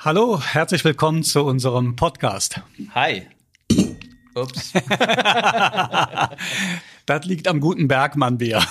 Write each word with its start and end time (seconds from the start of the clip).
Hallo, 0.00 0.40
herzlich 0.40 0.84
willkommen 0.84 1.24
zu 1.24 1.42
unserem 1.42 1.96
Podcast. 1.96 2.60
Hi. 2.94 3.26
Ups. 4.32 4.72
das 7.06 7.24
liegt 7.24 7.48
am 7.48 7.58
guten 7.58 7.88
Bergmann-Bier. 7.88 8.64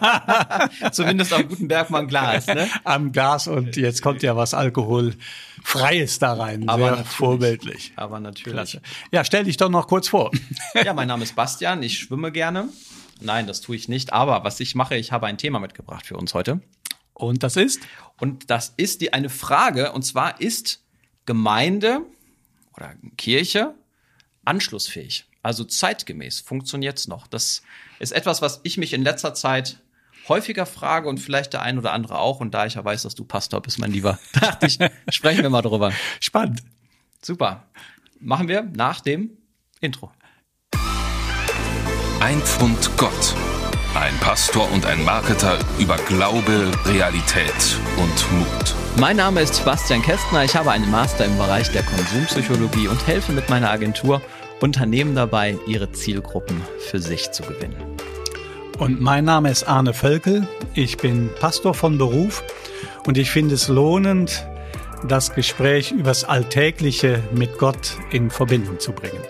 Zumindest 0.92 1.32
am 1.32 1.48
guten 1.48 1.66
Bergmann-Glas, 1.66 2.48
ne? 2.48 2.68
Am 2.84 3.10
Glas 3.10 3.48
und 3.48 3.74
jetzt 3.76 4.02
kommt 4.02 4.22
ja 4.22 4.36
was 4.36 4.52
Alkoholfreies 4.52 6.18
da 6.18 6.34
rein. 6.34 6.68
Aber 6.68 6.96
Sehr 6.96 7.04
vorbildlich. 7.06 7.94
Aber 7.96 8.20
natürlich. 8.20 8.52
Klasse. 8.52 8.82
Ja, 9.12 9.24
stell 9.24 9.44
dich 9.44 9.56
doch 9.56 9.70
noch 9.70 9.86
kurz 9.86 10.08
vor. 10.08 10.30
Ja, 10.84 10.92
mein 10.92 11.08
Name 11.08 11.24
ist 11.24 11.34
Bastian, 11.34 11.82
ich 11.82 11.98
schwimme 11.98 12.30
gerne. 12.30 12.68
Nein, 13.18 13.46
das 13.46 13.62
tue 13.62 13.76
ich 13.76 13.88
nicht. 13.88 14.12
Aber 14.12 14.44
was 14.44 14.60
ich 14.60 14.74
mache, 14.74 14.94
ich 14.96 15.10
habe 15.10 15.26
ein 15.26 15.38
Thema 15.38 15.58
mitgebracht 15.58 16.04
für 16.04 16.18
uns 16.18 16.34
heute. 16.34 16.60
Und 17.14 17.42
das 17.42 17.56
ist? 17.56 17.80
Und 18.18 18.50
das 18.50 18.74
ist 18.76 19.00
die 19.00 19.12
eine 19.12 19.30
Frage, 19.30 19.92
und 19.92 20.02
zwar 20.02 20.40
ist 20.40 20.82
Gemeinde 21.26 22.02
oder 22.76 22.94
Kirche 23.16 23.74
anschlussfähig? 24.44 25.26
Also 25.42 25.64
zeitgemäß, 25.64 26.40
funktioniert's 26.40 27.06
noch? 27.06 27.26
Das 27.26 27.62
ist 27.98 28.12
etwas, 28.12 28.42
was 28.42 28.60
ich 28.64 28.78
mich 28.78 28.92
in 28.92 29.02
letzter 29.02 29.34
Zeit 29.34 29.78
häufiger 30.28 30.66
frage 30.66 31.08
und 31.08 31.18
vielleicht 31.18 31.52
der 31.52 31.62
ein 31.62 31.78
oder 31.78 31.92
andere 31.92 32.18
auch. 32.18 32.40
Und 32.40 32.52
da 32.54 32.66
ich 32.66 32.74
ja 32.74 32.84
weiß, 32.84 33.02
dass 33.02 33.14
du 33.14 33.24
Pastor 33.24 33.60
bist, 33.60 33.78
mein 33.78 33.92
Lieber, 33.92 34.18
dachte 34.32 34.66
ich, 34.66 34.78
sprechen 35.08 35.42
wir 35.42 35.50
mal 35.50 35.62
drüber. 35.62 35.92
Spannend. 36.20 36.62
Super. 37.22 37.66
Machen 38.20 38.48
wir 38.48 38.62
nach 38.62 39.00
dem 39.00 39.36
Intro. 39.80 40.10
Ein 42.20 42.40
Pfund 42.40 42.90
Gott. 42.96 43.34
Ein 43.94 44.16
Pastor 44.18 44.68
und 44.72 44.86
ein 44.86 45.04
Marketer 45.04 45.56
über 45.78 45.96
Glaube, 45.96 46.72
Realität 46.84 47.78
und 47.96 48.32
Mut. 48.32 48.74
Mein 48.98 49.18
Name 49.18 49.40
ist 49.40 49.54
Sebastian 49.54 50.02
Kästner. 50.02 50.42
Ich 50.42 50.56
habe 50.56 50.72
einen 50.72 50.90
Master 50.90 51.24
im 51.24 51.38
Bereich 51.38 51.70
der 51.70 51.84
Konsumpsychologie 51.84 52.88
und 52.88 53.06
helfe 53.06 53.30
mit 53.30 53.48
meiner 53.48 53.70
Agentur 53.70 54.20
Unternehmen 54.60 55.14
dabei, 55.14 55.56
ihre 55.68 55.92
Zielgruppen 55.92 56.60
für 56.90 56.98
sich 56.98 57.30
zu 57.30 57.44
gewinnen. 57.44 57.76
Und 58.78 59.00
mein 59.00 59.26
Name 59.26 59.52
ist 59.52 59.62
Arne 59.62 59.94
Völkel. 59.94 60.48
Ich 60.74 60.96
bin 60.96 61.30
Pastor 61.38 61.72
von 61.72 61.96
Beruf 61.96 62.42
und 63.06 63.16
ich 63.16 63.30
finde 63.30 63.54
es 63.54 63.68
lohnend, 63.68 64.44
das 65.06 65.34
Gespräch 65.34 65.92
übers 65.92 66.24
Alltägliche 66.24 67.22
mit 67.32 67.58
Gott 67.58 67.92
in 68.10 68.30
Verbindung 68.30 68.80
zu 68.80 68.90
bringen. 68.90 69.20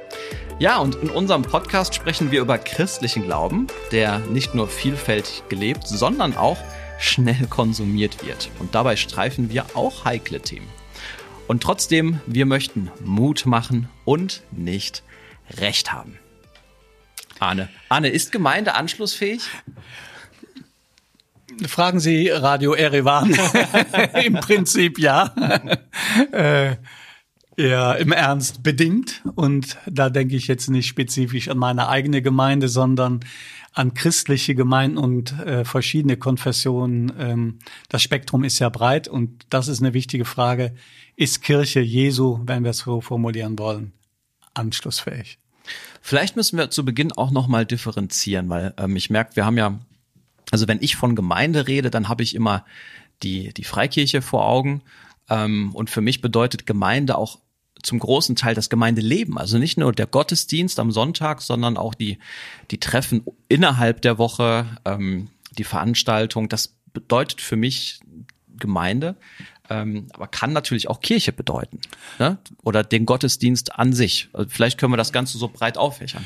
Ja, 0.60 0.78
und 0.78 0.94
in 0.94 1.10
unserem 1.10 1.42
Podcast 1.42 1.96
sprechen 1.96 2.30
wir 2.30 2.40
über 2.40 2.58
christlichen 2.58 3.24
Glauben, 3.24 3.66
der 3.90 4.20
nicht 4.20 4.54
nur 4.54 4.68
vielfältig 4.68 5.42
gelebt, 5.48 5.88
sondern 5.88 6.36
auch 6.36 6.58
schnell 7.00 7.48
konsumiert 7.50 8.24
wird. 8.24 8.50
Und 8.60 8.72
dabei 8.74 8.94
streifen 8.94 9.50
wir 9.50 9.66
auch 9.74 10.04
heikle 10.04 10.40
Themen. 10.40 10.68
Und 11.48 11.62
trotzdem, 11.62 12.20
wir 12.26 12.46
möchten 12.46 12.90
Mut 13.04 13.46
machen 13.46 13.88
und 14.04 14.42
nicht 14.52 15.02
Recht 15.58 15.92
haben. 15.92 16.18
Arne, 17.40 17.68
Arne, 17.88 18.08
ist 18.08 18.30
Gemeinde 18.30 18.74
anschlussfähig? 18.74 19.42
Fragen 21.66 21.98
Sie 21.98 22.28
Radio 22.30 22.74
Erevan. 22.74 23.36
Im 24.24 24.34
Prinzip 24.34 25.00
ja. 25.00 25.34
äh, 26.32 26.76
ja, 27.56 27.92
im 27.94 28.12
Ernst 28.12 28.62
bedingt. 28.62 29.22
Und 29.34 29.76
da 29.86 30.10
denke 30.10 30.36
ich 30.36 30.46
jetzt 30.46 30.68
nicht 30.68 30.86
spezifisch 30.86 31.48
an 31.48 31.58
meine 31.58 31.88
eigene 31.88 32.22
Gemeinde, 32.22 32.68
sondern 32.68 33.20
an 33.72 33.92
christliche 33.92 34.54
Gemeinden 34.54 34.98
und 34.98 35.32
äh, 35.40 35.64
verschiedene 35.64 36.16
Konfessionen. 36.16 37.12
Ähm, 37.18 37.58
das 37.88 38.02
Spektrum 38.02 38.44
ist 38.44 38.58
ja 38.60 38.68
breit 38.68 39.08
und 39.08 39.46
das 39.50 39.68
ist 39.68 39.80
eine 39.80 39.94
wichtige 39.94 40.24
Frage. 40.24 40.74
Ist 41.16 41.42
Kirche 41.42 41.80
Jesu, 41.80 42.40
wenn 42.44 42.62
wir 42.62 42.70
es 42.70 42.78
so 42.78 43.00
formulieren 43.00 43.58
wollen, 43.58 43.92
anschlussfähig? 44.54 45.38
Vielleicht 46.00 46.36
müssen 46.36 46.58
wir 46.58 46.70
zu 46.70 46.84
Beginn 46.84 47.12
auch 47.12 47.30
nochmal 47.30 47.66
differenzieren, 47.66 48.48
weil 48.48 48.74
ähm, 48.78 48.94
ich 48.94 49.10
merke, 49.10 49.36
wir 49.36 49.44
haben 49.44 49.58
ja, 49.58 49.80
also 50.50 50.68
wenn 50.68 50.82
ich 50.82 50.96
von 50.96 51.16
Gemeinde 51.16 51.66
rede, 51.66 51.90
dann 51.90 52.08
habe 52.08 52.22
ich 52.22 52.34
immer 52.34 52.64
die, 53.22 53.52
die 53.54 53.64
Freikirche 53.64 54.22
vor 54.22 54.46
Augen. 54.46 54.82
Ähm, 55.28 55.74
und 55.74 55.90
für 55.90 56.00
mich 56.00 56.20
bedeutet 56.20 56.66
Gemeinde 56.66 57.16
auch 57.16 57.40
zum 57.84 57.98
großen 57.98 58.36
Teil 58.36 58.54
das 58.54 58.70
Gemeindeleben. 58.70 59.38
Also 59.38 59.58
nicht 59.58 59.78
nur 59.78 59.92
der 59.92 60.06
Gottesdienst 60.06 60.80
am 60.80 60.90
Sonntag, 60.90 61.42
sondern 61.42 61.76
auch 61.76 61.94
die, 61.94 62.18
die 62.70 62.80
Treffen 62.80 63.22
innerhalb 63.48 64.02
der 64.02 64.18
Woche, 64.18 64.66
ähm, 64.84 65.28
die 65.56 65.64
Veranstaltung. 65.64 66.48
Das 66.48 66.74
bedeutet 66.92 67.40
für 67.40 67.56
mich 67.56 68.00
Gemeinde, 68.58 69.16
ähm, 69.68 70.06
aber 70.12 70.28
kann 70.28 70.52
natürlich 70.52 70.88
auch 70.88 71.00
Kirche 71.00 71.32
bedeuten. 71.32 71.80
Ne? 72.18 72.38
Oder 72.62 72.82
den 72.82 73.06
Gottesdienst 73.06 73.74
an 73.74 73.92
sich. 73.92 74.28
Also 74.32 74.48
vielleicht 74.48 74.78
können 74.78 74.92
wir 74.92 74.96
das 74.96 75.12
Ganze 75.12 75.38
so 75.38 75.48
breit 75.48 75.76
auffächern. 75.76 76.24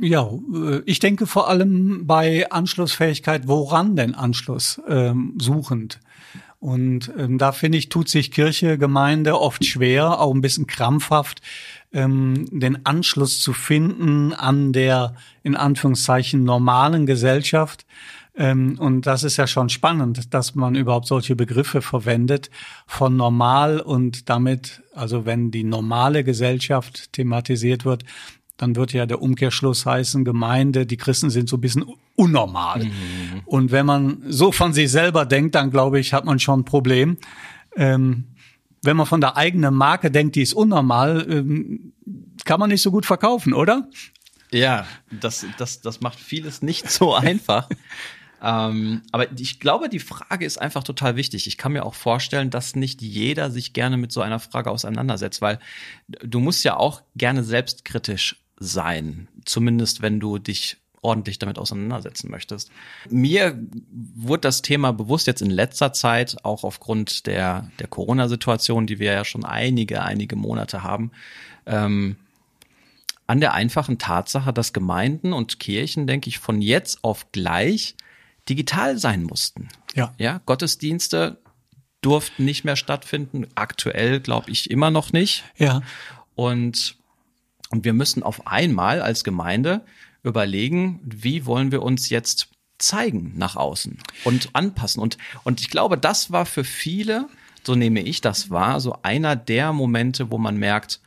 Ja, 0.00 0.28
äh, 0.54 0.82
ich 0.86 0.98
denke 0.98 1.26
vor 1.26 1.48
allem 1.48 2.06
bei 2.06 2.50
Anschlussfähigkeit, 2.50 3.46
woran 3.46 3.96
denn 3.96 4.14
Anschluss 4.14 4.80
ähm, 4.88 5.34
suchend? 5.40 6.00
Und 6.64 7.12
ähm, 7.18 7.36
da 7.36 7.52
finde 7.52 7.76
ich, 7.76 7.90
tut 7.90 8.08
sich 8.08 8.30
Kirche, 8.30 8.78
Gemeinde 8.78 9.38
oft 9.38 9.66
schwer, 9.66 10.18
auch 10.18 10.32
ein 10.32 10.40
bisschen 10.40 10.66
krampfhaft, 10.66 11.42
ähm, 11.92 12.46
den 12.50 12.86
Anschluss 12.86 13.38
zu 13.38 13.52
finden 13.52 14.32
an 14.32 14.72
der, 14.72 15.14
in 15.42 15.56
Anführungszeichen, 15.56 16.42
normalen 16.42 17.04
Gesellschaft. 17.04 17.84
Ähm, 18.34 18.78
und 18.78 19.02
das 19.02 19.24
ist 19.24 19.36
ja 19.36 19.46
schon 19.46 19.68
spannend, 19.68 20.32
dass 20.32 20.54
man 20.54 20.74
überhaupt 20.74 21.06
solche 21.06 21.36
Begriffe 21.36 21.82
verwendet 21.82 22.48
von 22.86 23.14
normal 23.14 23.78
und 23.78 24.30
damit, 24.30 24.82
also 24.94 25.26
wenn 25.26 25.50
die 25.50 25.64
normale 25.64 26.24
Gesellschaft 26.24 27.12
thematisiert 27.12 27.84
wird, 27.84 28.04
dann 28.56 28.76
wird 28.76 28.92
ja 28.92 29.06
der 29.06 29.20
Umkehrschluss 29.20 29.84
heißen, 29.84 30.24
Gemeinde, 30.24 30.86
die 30.86 30.96
Christen 30.96 31.30
sind 31.30 31.48
so 31.48 31.56
ein 31.56 31.60
bisschen 31.60 31.84
unnormal. 32.14 32.84
Mhm. 32.84 33.42
Und 33.46 33.72
wenn 33.72 33.86
man 33.86 34.22
so 34.28 34.52
von 34.52 34.72
sich 34.72 34.90
selber 34.90 35.26
denkt, 35.26 35.54
dann 35.54 35.70
glaube 35.70 35.98
ich, 35.98 36.12
hat 36.12 36.24
man 36.24 36.38
schon 36.38 36.60
ein 36.60 36.64
Problem. 36.64 37.18
Ähm, 37.76 38.28
wenn 38.82 38.96
man 38.96 39.06
von 39.06 39.20
der 39.20 39.36
eigenen 39.36 39.74
Marke 39.74 40.10
denkt, 40.10 40.36
die 40.36 40.42
ist 40.42 40.54
unnormal, 40.54 41.26
ähm, 41.28 41.94
kann 42.44 42.60
man 42.60 42.70
nicht 42.70 42.82
so 42.82 42.90
gut 42.90 43.06
verkaufen, 43.06 43.54
oder? 43.54 43.88
Ja, 44.52 44.86
das, 45.10 45.44
das, 45.58 45.80
das 45.80 46.00
macht 46.00 46.20
vieles 46.20 46.62
nicht 46.62 46.88
so 46.88 47.14
einfach. 47.14 47.68
ähm, 48.40 49.02
aber 49.10 49.32
ich 49.36 49.58
glaube, 49.58 49.88
die 49.88 49.98
Frage 49.98 50.44
ist 50.44 50.58
einfach 50.58 50.84
total 50.84 51.16
wichtig. 51.16 51.48
Ich 51.48 51.58
kann 51.58 51.72
mir 51.72 51.84
auch 51.84 51.94
vorstellen, 51.94 52.50
dass 52.50 52.76
nicht 52.76 53.02
jeder 53.02 53.50
sich 53.50 53.72
gerne 53.72 53.96
mit 53.96 54.12
so 54.12 54.20
einer 54.20 54.38
Frage 54.38 54.70
auseinandersetzt, 54.70 55.42
weil 55.42 55.58
du 56.06 56.38
musst 56.38 56.62
ja 56.62 56.76
auch 56.76 57.02
gerne 57.16 57.42
selbstkritisch 57.42 58.43
sein. 58.58 59.28
Zumindest 59.44 60.02
wenn 60.02 60.20
du 60.20 60.38
dich 60.38 60.78
ordentlich 61.04 61.38
damit 61.38 61.58
auseinandersetzen 61.58 62.30
möchtest. 62.30 62.70
Mir 63.10 63.58
wurde 63.92 64.40
das 64.40 64.62
Thema 64.62 64.92
bewusst 64.92 65.26
jetzt 65.26 65.42
in 65.42 65.50
letzter 65.50 65.92
Zeit, 65.92 66.36
auch 66.44 66.64
aufgrund 66.64 67.26
der, 67.26 67.70
der 67.78 67.88
Corona-Situation, 67.88 68.86
die 68.86 68.98
wir 68.98 69.12
ja 69.12 69.24
schon 69.24 69.44
einige, 69.44 70.02
einige 70.02 70.34
Monate 70.34 70.82
haben, 70.82 71.12
ähm, 71.66 72.16
an 73.26 73.40
der 73.40 73.54
einfachen 73.54 73.98
Tatsache, 73.98 74.52
dass 74.52 74.72
Gemeinden 74.72 75.32
und 75.32 75.60
Kirchen, 75.60 76.06
denke 76.06 76.28
ich, 76.28 76.38
von 76.38 76.60
jetzt 76.60 77.04
auf 77.04 77.30
gleich 77.32 77.96
digital 78.48 78.98
sein 78.98 79.22
mussten. 79.22 79.68
Ja. 79.94 80.14
Ja, 80.18 80.40
Gottesdienste 80.44 81.38
durften 82.00 82.44
nicht 82.44 82.64
mehr 82.64 82.76
stattfinden. 82.76 83.46
Aktuell 83.54 84.20
glaube 84.20 84.50
ich 84.50 84.70
immer 84.70 84.90
noch 84.90 85.12
nicht. 85.12 85.44
Ja. 85.56 85.82
Und 86.34 86.96
und 87.74 87.84
wir 87.84 87.92
müssen 87.92 88.22
auf 88.22 88.46
einmal 88.46 89.02
als 89.02 89.24
Gemeinde 89.24 89.84
überlegen, 90.22 91.00
wie 91.02 91.44
wollen 91.44 91.72
wir 91.72 91.82
uns 91.82 92.08
jetzt 92.08 92.46
zeigen 92.78 93.32
nach 93.34 93.56
außen 93.56 93.98
und 94.22 94.50
anpassen. 94.52 95.02
Und, 95.02 95.18
und 95.42 95.60
ich 95.60 95.70
glaube, 95.70 95.98
das 95.98 96.30
war 96.30 96.46
für 96.46 96.62
viele, 96.62 97.28
so 97.64 97.74
nehme 97.74 98.00
ich 98.00 98.20
das 98.20 98.48
wahr, 98.48 98.78
so 98.78 98.96
einer 99.02 99.34
der 99.34 99.72
Momente, 99.72 100.30
wo 100.30 100.38
man 100.38 100.56
merkt, 100.56 101.00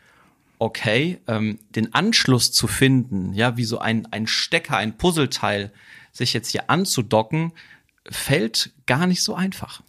okay, 0.60 1.22
ähm, 1.28 1.58
den 1.70 1.94
Anschluss 1.94 2.52
zu 2.52 2.68
finden, 2.68 3.34
ja, 3.34 3.56
wie 3.56 3.64
so 3.64 3.80
ein, 3.80 4.06
ein 4.12 4.28
Stecker, 4.28 4.76
ein 4.76 4.98
Puzzleteil, 4.98 5.72
sich 6.12 6.34
jetzt 6.34 6.52
hier 6.52 6.70
anzudocken, 6.70 7.54
fällt 8.10 8.72
gar 8.88 9.08
nicht 9.08 9.24
so 9.24 9.36
einfach. 9.36 9.84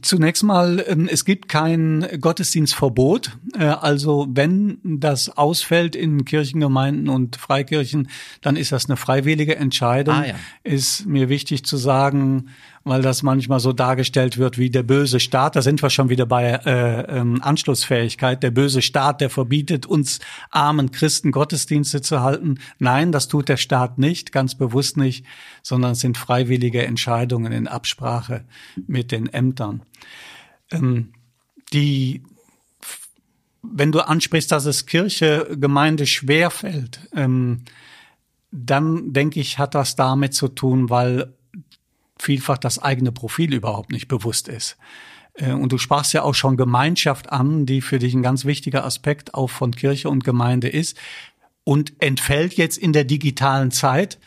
Zunächst 0.00 0.42
mal, 0.42 0.82
ähm, 0.88 1.06
es 1.10 1.26
gibt 1.26 1.50
kein 1.50 2.06
Gottesdienstverbot. 2.18 3.36
Äh, 3.58 3.64
also 3.64 4.26
wenn 4.30 4.78
das 4.82 5.28
ausfällt 5.36 5.94
in 5.94 6.24
Kirchengemeinden 6.24 7.10
und 7.10 7.36
Freikirchen, 7.36 8.08
dann 8.40 8.56
ist 8.56 8.72
das 8.72 8.88
eine 8.88 8.96
freiwillige 8.96 9.56
Entscheidung. 9.56 10.14
Ah, 10.14 10.26
ja. 10.28 10.34
Ist 10.62 11.04
mir 11.04 11.28
wichtig 11.28 11.66
zu 11.66 11.76
sagen, 11.76 12.48
weil 12.86 13.02
das 13.02 13.24
manchmal 13.24 13.58
so 13.58 13.72
dargestellt 13.72 14.38
wird 14.38 14.58
wie 14.58 14.70
der 14.70 14.84
böse 14.84 15.18
Staat. 15.18 15.56
Da 15.56 15.62
sind 15.62 15.82
wir 15.82 15.90
schon 15.90 16.08
wieder 16.08 16.24
bei 16.24 16.52
äh, 16.52 17.18
ähm, 17.18 17.42
Anschlussfähigkeit. 17.42 18.44
Der 18.44 18.52
böse 18.52 18.80
Staat, 18.80 19.20
der 19.20 19.28
verbietet 19.28 19.86
uns 19.86 20.20
armen 20.50 20.92
Christen 20.92 21.32
Gottesdienste 21.32 22.00
zu 22.00 22.20
halten. 22.20 22.60
Nein, 22.78 23.10
das 23.10 23.26
tut 23.26 23.48
der 23.48 23.56
Staat 23.56 23.98
nicht, 23.98 24.30
ganz 24.30 24.54
bewusst 24.54 24.96
nicht, 24.96 25.26
sondern 25.64 25.92
es 25.92 26.00
sind 26.00 26.16
freiwillige 26.16 26.86
Entscheidungen 26.86 27.50
in 27.50 27.66
Absprache 27.66 28.44
mit 28.86 29.10
den 29.10 29.26
Ämtern. 29.26 29.82
Ähm, 30.70 31.12
die, 31.72 32.22
wenn 33.62 33.90
du 33.90 33.98
ansprichst, 33.98 34.52
dass 34.52 34.64
es 34.64 34.86
Kirche, 34.86 35.56
Gemeinde 35.58 36.06
schwerfällt, 36.06 37.00
ähm, 37.16 37.64
dann 38.52 39.12
denke 39.12 39.40
ich, 39.40 39.58
hat 39.58 39.74
das 39.74 39.96
damit 39.96 40.34
zu 40.34 40.46
tun, 40.46 40.88
weil 40.88 41.35
vielfach 42.18 42.58
das 42.58 42.78
eigene 42.78 43.12
Profil 43.12 43.54
überhaupt 43.54 43.90
nicht 43.90 44.08
bewusst 44.08 44.48
ist. 44.48 44.76
Äh, 45.34 45.52
und 45.52 45.72
du 45.72 45.78
sprachst 45.78 46.12
ja 46.12 46.22
auch 46.22 46.34
schon 46.34 46.56
Gemeinschaft 46.56 47.30
an, 47.30 47.66
die 47.66 47.80
für 47.80 47.98
dich 47.98 48.14
ein 48.14 48.22
ganz 48.22 48.44
wichtiger 48.44 48.84
Aspekt 48.84 49.34
auch 49.34 49.50
von 49.50 49.74
Kirche 49.74 50.08
und 50.08 50.24
Gemeinde 50.24 50.68
ist 50.68 50.96
und 51.64 51.94
entfällt 52.00 52.54
jetzt 52.54 52.78
in 52.78 52.92
der 52.92 53.04
digitalen 53.04 53.70
Zeit. 53.70 54.18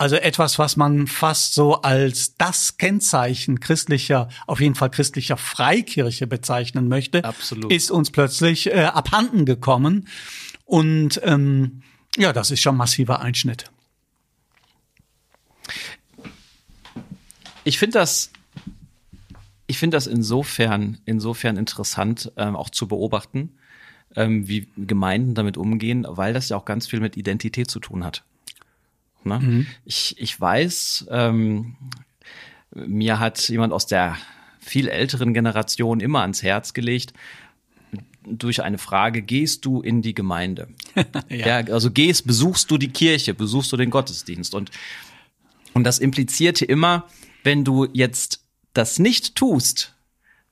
Also 0.00 0.14
etwas, 0.14 0.60
was 0.60 0.76
man 0.76 1.08
fast 1.08 1.54
so 1.54 1.82
als 1.82 2.36
das 2.36 2.76
Kennzeichen 2.78 3.58
christlicher, 3.58 4.28
auf 4.46 4.60
jeden 4.60 4.76
Fall 4.76 4.90
christlicher 4.90 5.36
Freikirche 5.36 6.28
bezeichnen 6.28 6.86
möchte, 6.86 7.24
Absolut. 7.24 7.72
ist 7.72 7.90
uns 7.90 8.12
plötzlich 8.12 8.68
äh, 8.68 8.84
abhanden 8.84 9.44
gekommen. 9.44 10.06
Und 10.64 11.20
ähm, 11.24 11.82
ja, 12.16 12.32
das 12.32 12.52
ist 12.52 12.60
schon 12.60 12.76
massiver 12.76 13.20
Einschnitt. 13.20 13.70
Ich 17.68 17.78
finde 17.78 17.98
das, 17.98 18.30
ich 19.66 19.76
finde 19.76 19.98
das 19.98 20.06
insofern, 20.06 20.96
insofern 21.04 21.58
interessant, 21.58 22.32
ähm, 22.38 22.56
auch 22.56 22.70
zu 22.70 22.88
beobachten, 22.88 23.50
ähm, 24.16 24.48
wie 24.48 24.68
Gemeinden 24.78 25.34
damit 25.34 25.58
umgehen, 25.58 26.06
weil 26.08 26.32
das 26.32 26.48
ja 26.48 26.56
auch 26.56 26.64
ganz 26.64 26.86
viel 26.86 27.00
mit 27.00 27.18
Identität 27.18 27.70
zu 27.70 27.78
tun 27.78 28.04
hat. 28.04 28.24
Ne? 29.22 29.38
Mhm. 29.38 29.66
Ich, 29.84 30.14
ich 30.18 30.40
weiß, 30.40 31.08
ähm, 31.10 31.76
mir 32.70 33.20
hat 33.20 33.46
jemand 33.50 33.74
aus 33.74 33.84
der 33.84 34.16
viel 34.58 34.88
älteren 34.88 35.34
Generation 35.34 36.00
immer 36.00 36.22
ans 36.22 36.42
Herz 36.42 36.72
gelegt, 36.72 37.12
durch 38.24 38.62
eine 38.62 38.78
Frage, 38.78 39.20
gehst 39.20 39.66
du 39.66 39.82
in 39.82 40.00
die 40.00 40.14
Gemeinde? 40.14 40.68
ja. 41.28 41.60
ja. 41.60 41.72
also 41.74 41.90
gehst, 41.90 42.26
besuchst 42.26 42.70
du 42.70 42.78
die 42.78 42.88
Kirche, 42.88 43.34
besuchst 43.34 43.70
du 43.72 43.76
den 43.76 43.90
Gottesdienst 43.90 44.54
und, 44.54 44.70
und 45.74 45.84
das 45.84 45.98
implizierte 45.98 46.64
immer, 46.64 47.06
wenn 47.48 47.64
du 47.64 47.88
jetzt 47.94 48.44
das 48.74 48.98
nicht 48.98 49.34
tust, 49.34 49.94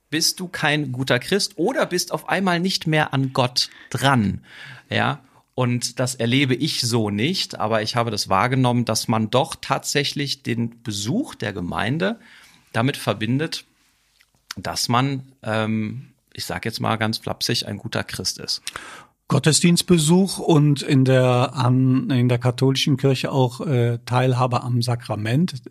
bist 0.09 0.41
du 0.41 0.49
kein 0.49 0.93
guter 0.93 1.19
Christ 1.19 1.59
oder 1.59 1.85
bist 1.85 2.11
auf 2.11 2.31
einmal 2.31 2.59
nicht 2.59 2.87
mehr 2.87 3.13
an 3.13 3.35
Gott 3.35 3.69
dran. 3.91 4.43
Ja, 4.89 5.21
und 5.55 6.01
das 6.01 6.15
erlebe 6.15 6.55
ich 6.55 6.81
so 6.81 7.11
nicht, 7.11 7.61
aber 7.61 7.83
ich 7.83 7.97
habe 7.97 8.11
das 8.11 8.31
wahrgenommen, 8.31 8.87
dass 8.87 9.09
man 9.09 9.29
doch 9.29 9.57
tatsächlich 9.61 10.43
den 10.43 10.83
Besuch 10.83 11.35
der 11.35 11.53
Gemeinde 11.53 12.19
damit 12.73 12.97
verbindet, 12.97 13.67
dass 14.57 14.89
man, 14.89 15.31
ähm, 15.43 16.15
ich 16.33 16.47
sage 16.47 16.67
jetzt 16.67 16.81
mal 16.81 16.97
ganz 16.97 17.19
flapsig, 17.19 17.67
ein 17.67 17.77
guter 17.77 18.05
Christ 18.05 18.39
ist. 18.39 18.63
Gottesdienstbesuch 19.29 20.39
und 20.39 20.83
in 20.83 21.05
der 21.05 21.55
an, 21.55 22.11
in 22.11 22.29
der 22.29 22.39
katholischen 22.39 22.97
Kirche 22.97 23.33
auch 23.33 23.61
äh, 23.61 23.99
Teilhabe 24.07 24.63
am 24.63 24.83
Sakrament, 24.83 25.63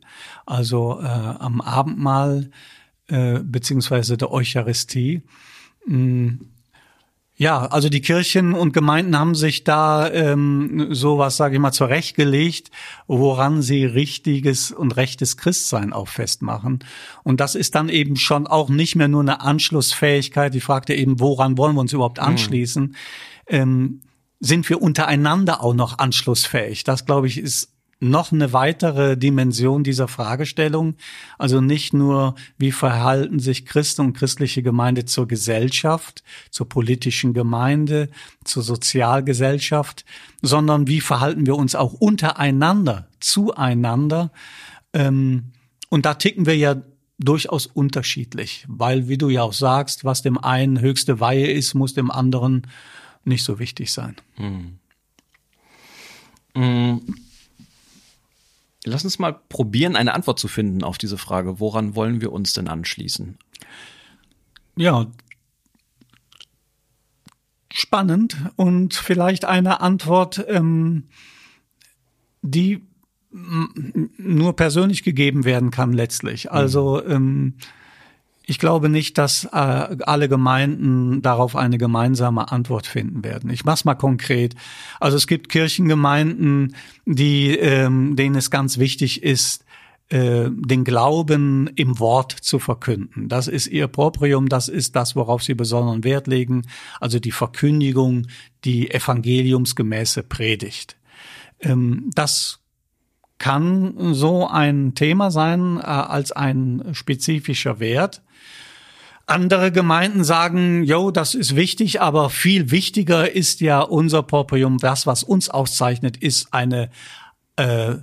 also 0.45 0.99
äh, 1.01 1.05
am 1.05 1.61
Abendmahl 1.61 2.51
äh, 3.07 3.39
beziehungsweise 3.39 4.17
der 4.17 4.31
Eucharistie. 4.31 5.23
Mm 5.85 6.35
ja, 7.37 7.65
also 7.65 7.89
die 7.89 7.99
Kirchen 7.99 8.53
und 8.53 8.71
Gemeinden 8.71 9.17
haben 9.19 9.35
sich 9.35 9.65
da 9.65 10.09
ähm, 10.09 10.87
sowas, 10.91 11.35
sage 11.35 11.55
ich 11.55 11.61
mal, 11.61 11.73
zurechtgelegt, 11.73 12.71
woran 13.07 13.61
sie 13.61 13.83
richtiges 13.83 14.71
und 14.71 14.95
rechtes 14.95 15.35
Christsein 15.35 15.91
auch 15.91 16.07
festmachen. 16.07 16.79
Und 17.23 17.41
das 17.41 17.55
ist 17.55 17.75
dann 17.75 17.89
eben 17.89 18.15
schon 18.15 18.47
auch 18.47 18.69
nicht 18.69 18.95
mehr 18.95 19.09
nur 19.09 19.19
eine 19.19 19.41
Anschlussfähigkeit. 19.41 20.55
Ich 20.55 20.63
fragte 20.63 20.93
eben, 20.93 21.19
woran 21.19 21.57
wollen 21.57 21.75
wir 21.75 21.81
uns 21.81 21.91
überhaupt 21.91 22.19
mhm. 22.19 22.27
anschließen? 22.27 22.83
Mhm. 22.83 22.95
Ähm, 23.47 24.01
sind 24.39 24.69
wir 24.69 24.81
untereinander 24.81 25.63
auch 25.63 25.73
noch 25.73 25.97
anschlussfähig? 25.97 26.83
Das, 26.83 27.05
glaube 27.05 27.27
ich, 27.27 27.37
ist 27.37 27.75
noch 27.99 28.31
eine 28.31 28.51
weitere 28.51 29.17
Dimension 29.17 29.83
dieser 29.83 30.07
Fragestellung. 30.07 30.95
Also 31.37 31.61
nicht 31.61 31.93
nur, 31.93 32.35
wie 32.57 32.71
verhalten 32.71 33.39
sich 33.39 33.65
Christen 33.65 34.01
und 34.01 34.13
christliche 34.13 34.61
Gemeinde 34.61 35.05
zur 35.05 35.27
Gesellschaft, 35.27 36.23
zur 36.49 36.67
politischen 36.67 37.33
Gemeinde, 37.33 38.09
zur 38.43 38.63
Sozialgesellschaft, 38.63 40.05
sondern 40.41 40.87
wie 40.87 41.01
verhalten 41.01 41.45
wir 41.45 41.55
uns 41.55 41.73
auch 41.75 41.93
untereinander, 41.93 43.07
zueinander. 43.19 44.31
Ähm, 44.93 45.53
und 45.89 46.05
da 46.05 46.15
ticken 46.15 46.45
wir 46.45 46.57
ja 46.57 46.81
durchaus 47.17 47.65
unterschiedlich, 47.65 48.65
weil, 48.67 49.07
wie 49.07 49.17
du 49.17 49.29
ja 49.29 49.43
auch 49.43 49.53
sagst, 49.53 50.03
was 50.03 50.21
dem 50.21 50.37
einen 50.37 50.81
höchste 50.81 51.21
Weihe 51.21 51.49
ist, 51.49 51.73
muss 51.73 51.93
dem 51.93 52.11
anderen 52.11 52.67
nicht 53.25 53.43
so 53.43 53.59
wichtig 53.59 53.91
sein. 53.91 54.15
Hm. 54.35 54.79
Hm. 56.55 57.01
Lass 58.85 59.03
uns 59.03 59.17
mal 59.17 59.33
probieren, 59.49 59.95
eine 59.95 60.13
Antwort 60.13 60.39
zu 60.39 60.47
finden 60.47 60.83
auf 60.83 60.97
diese 60.97 61.17
Frage. 61.17 61.59
Woran 61.59 61.95
wollen 61.95 62.21
wir 62.21 62.31
uns 62.31 62.53
denn 62.53 62.67
anschließen? 62.67 63.37
Ja, 64.77 65.07
spannend 67.73 68.37
und 68.55 68.93
vielleicht 68.93 69.45
eine 69.45 69.81
Antwort, 69.81 70.45
ähm, 70.47 71.05
die 72.41 72.85
nur 73.31 74.55
persönlich 74.55 75.03
gegeben 75.03 75.43
werden 75.43 75.71
kann 75.71 75.91
letztlich. 75.91 76.51
Also 76.51 77.03
ähm, 77.05 77.55
ich 78.45 78.59
glaube 78.59 78.89
nicht, 78.89 79.17
dass 79.17 79.45
äh, 79.45 79.47
alle 80.05 80.29
Gemeinden 80.29 81.21
darauf 81.21 81.55
eine 81.55 81.77
gemeinsame 81.77 82.51
Antwort 82.51 82.87
finden 82.87 83.23
werden. 83.23 83.49
Ich 83.49 83.65
mach's 83.65 83.85
mal 83.85 83.95
konkret. 83.95 84.55
Also 84.99 85.17
es 85.17 85.27
gibt 85.27 85.49
Kirchengemeinden, 85.49 86.75
die, 87.05 87.55
ähm, 87.57 88.15
denen 88.15 88.35
es 88.35 88.51
ganz 88.51 88.77
wichtig 88.77 89.23
ist, 89.23 89.65
äh, 90.09 90.49
den 90.51 90.83
Glauben 90.83 91.67
im 91.75 91.97
Wort 91.99 92.31
zu 92.31 92.59
verkünden. 92.59 93.27
Das 93.27 93.47
ist 93.47 93.65
ihr 93.65 93.87
Proprium, 93.87 94.49
das 94.49 94.67
ist 94.67 94.95
das, 94.95 95.15
worauf 95.15 95.41
sie 95.41 95.55
besonderen 95.55 96.03
Wert 96.03 96.27
legen, 96.27 96.61
also 96.99 97.19
die 97.19 97.31
Verkündigung, 97.31 98.27
die 98.63 98.91
evangeliumsgemäße 98.91 100.21
Predigt. 100.21 100.97
Ähm, 101.61 102.11
das 102.13 102.59
kann 103.37 104.13
so 104.13 104.47
ein 104.47 104.95
Thema 104.95 105.31
sein 105.31 105.77
äh, 105.77 105.83
als 105.83 106.31
ein 106.31 106.89
spezifischer 106.93 107.79
Wert. 107.79 108.21
Andere 109.27 109.71
Gemeinden 109.71 110.23
sagen, 110.23 110.83
yo, 110.83 111.09
das 111.09 111.33
ist 111.33 111.55
wichtig, 111.55 111.99
aber 111.99 112.29
viel 112.29 112.69
wichtiger 112.69 113.31
ist 113.31 113.59
ja 113.59 113.81
unser 113.81 114.21
Proprium. 114.21 114.77
Das, 114.77 115.07
was 115.07 115.23
uns 115.23 115.49
auszeichnet, 115.49 116.17
ist 116.17 116.53
eine 116.53 116.89
äh, 117.55 117.95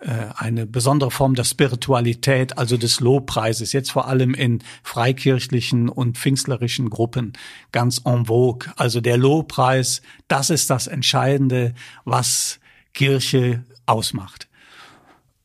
äh, 0.00 0.32
eine 0.34 0.66
besondere 0.66 1.10
Form 1.10 1.34
der 1.34 1.44
Spiritualität, 1.44 2.56
also 2.56 2.78
des 2.78 3.00
Lobpreises, 3.00 3.74
jetzt 3.74 3.90
vor 3.90 4.08
allem 4.08 4.32
in 4.32 4.62
freikirchlichen 4.82 5.90
und 5.90 6.16
pfingstlerischen 6.16 6.88
Gruppen 6.88 7.34
ganz 7.70 8.00
en 8.06 8.24
vogue. 8.24 8.72
Also 8.76 9.02
der 9.02 9.18
Lobpreis, 9.18 10.00
das 10.26 10.48
ist 10.48 10.70
das 10.70 10.86
Entscheidende, 10.86 11.74
was 12.06 12.60
Kirche 12.94 13.64
ausmacht. 13.84 14.48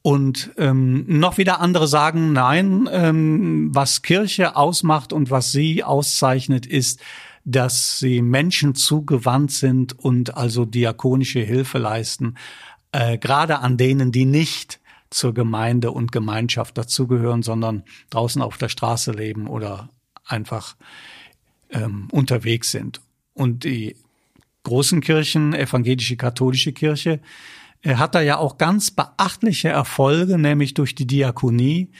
Und 0.05 0.51
ähm, 0.57 1.03
noch 1.07 1.39
wieder 1.39 1.59
andere 1.61 1.87
sagen, 1.87 2.31
nein, 2.31 2.87
ähm, 2.91 3.73
was 3.73 4.03
Kirche 4.03 4.55
ausmacht 4.55 5.11
und 5.11 5.31
was 5.31 5.51
sie 5.51 5.83
auszeichnet, 5.83 6.67
ist, 6.67 7.01
dass 7.43 7.97
sie 7.97 8.21
Menschen 8.21 8.75
zugewandt 8.75 9.51
sind 9.51 9.97
und 9.97 10.37
also 10.37 10.63
diakonische 10.63 11.39
Hilfe 11.39 11.79
leisten, 11.79 12.35
äh, 12.91 13.17
gerade 13.17 13.57
an 13.61 13.77
denen, 13.77 14.11
die 14.11 14.25
nicht 14.25 14.79
zur 15.09 15.33
Gemeinde 15.33 15.89
und 15.89 16.11
Gemeinschaft 16.11 16.77
dazugehören, 16.77 17.41
sondern 17.41 17.83
draußen 18.11 18.43
auf 18.43 18.59
der 18.59 18.69
Straße 18.69 19.11
leben 19.11 19.47
oder 19.47 19.89
einfach 20.23 20.75
ähm, 21.71 22.09
unterwegs 22.11 22.69
sind. 22.69 23.01
Und 23.33 23.63
die 23.63 23.95
großen 24.61 25.01
Kirchen, 25.01 25.55
evangelische, 25.55 26.15
katholische 26.15 26.73
Kirche, 26.73 27.21
er 27.85 27.99
hat 27.99 28.15
da 28.15 28.21
ja 28.21 28.37
auch 28.37 28.57
ganz 28.57 28.89
beachtliche 28.89 29.69
Erfolge, 29.69 30.39
nämlich 30.39 30.73
durch 30.73 30.95
die 30.95 31.05
Diakonie. 31.05 31.91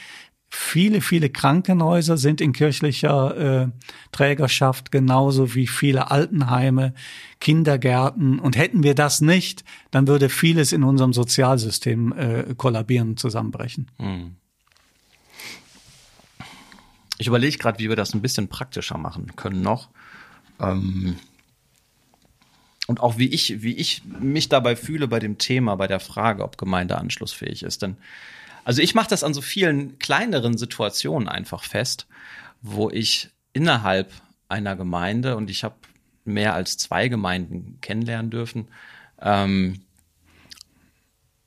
Viele, 0.48 1.00
viele 1.00 1.30
Krankenhäuser 1.30 2.16
sind 2.16 2.40
in 2.40 2.52
kirchlicher 2.52 3.36
äh, 3.36 3.68
Trägerschaft, 4.10 4.90
genauso 4.90 5.54
wie 5.54 5.68
viele 5.68 6.10
Altenheime, 6.10 6.92
Kindergärten. 7.40 8.40
Und 8.40 8.56
hätten 8.56 8.82
wir 8.82 8.96
das 8.96 9.20
nicht, 9.20 9.62
dann 9.92 10.08
würde 10.08 10.28
vieles 10.28 10.72
in 10.72 10.82
unserem 10.82 11.12
Sozialsystem 11.12 12.12
äh, 12.12 12.54
kollabieren, 12.56 13.16
zusammenbrechen. 13.16 13.88
Hm. 13.98 14.34
Ich 17.18 17.28
überlege 17.28 17.58
gerade, 17.58 17.78
wie 17.78 17.88
wir 17.88 17.96
das 17.96 18.12
ein 18.12 18.22
bisschen 18.22 18.48
praktischer 18.48 18.98
machen 18.98 19.36
können 19.36 19.62
noch. 19.62 19.88
Ähm 20.58 21.16
und 22.86 23.00
auch 23.00 23.18
wie 23.18 23.28
ich, 23.28 23.62
wie 23.62 23.74
ich 23.74 24.02
mich 24.20 24.48
dabei 24.48 24.76
fühle 24.76 25.08
bei 25.08 25.18
dem 25.18 25.38
Thema, 25.38 25.76
bei 25.76 25.86
der 25.86 26.00
Frage, 26.00 26.44
ob 26.44 26.58
Gemeinde 26.58 26.98
anschlussfähig 26.98 27.62
ist. 27.62 27.82
Denn, 27.82 27.96
also 28.64 28.80
ich 28.82 28.94
mache 28.94 29.08
das 29.08 29.24
an 29.24 29.34
so 29.34 29.42
vielen 29.42 29.98
kleineren 29.98 30.56
Situationen 30.56 31.28
einfach 31.28 31.64
fest, 31.64 32.06
wo 32.62 32.90
ich 32.90 33.30
innerhalb 33.52 34.12
einer 34.48 34.76
Gemeinde 34.76 35.36
und 35.36 35.50
ich 35.50 35.64
habe 35.64 35.74
mehr 36.24 36.54
als 36.54 36.76
zwei 36.76 37.08
Gemeinden 37.08 37.78
kennenlernen 37.80 38.30
dürfen, 38.30 38.68
ähm, 39.20 39.80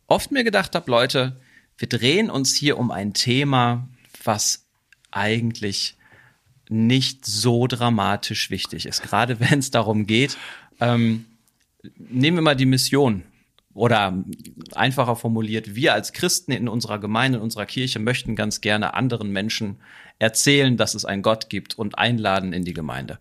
oft 0.07 0.31
mir 0.31 0.43
gedacht 0.43 0.75
habe, 0.75 0.89
Leute, 0.89 1.39
wir 1.77 1.87
drehen 1.87 2.29
uns 2.29 2.55
hier 2.55 2.77
um 2.77 2.91
ein 2.91 3.13
Thema, 3.13 3.87
was 4.23 4.65
eigentlich 5.11 5.95
nicht 6.69 7.25
so 7.25 7.67
dramatisch 7.67 8.49
wichtig 8.49 8.85
ist. 8.85 9.01
Gerade 9.01 9.39
wenn 9.51 9.59
es 9.59 9.71
darum 9.71 10.07
geht, 10.07 10.37
ähm, 10.79 11.25
nehmen 11.83 12.37
wir 12.37 12.41
mal 12.41 12.55
die 12.55 12.65
Mission. 12.65 13.23
Oder 13.73 14.25
einfacher 14.73 15.15
formuliert, 15.15 15.75
wir 15.75 15.93
als 15.93 16.11
Christen 16.11 16.51
in 16.51 16.67
unserer 16.67 16.99
Gemeinde, 16.99 17.37
in 17.37 17.43
unserer 17.43 17.67
Kirche 17.67 17.99
möchten 17.99 18.35
ganz 18.35 18.61
gerne 18.61 18.93
anderen 18.95 19.31
Menschen 19.31 19.77
erzählen, 20.17 20.75
dass 20.75 20.95
es 20.95 21.05
einen 21.05 21.21
Gott 21.21 21.49
gibt 21.49 21.77
und 21.77 21.97
einladen 21.97 22.51
in 22.51 22.65
die 22.65 22.73
Gemeinde. 22.73 23.19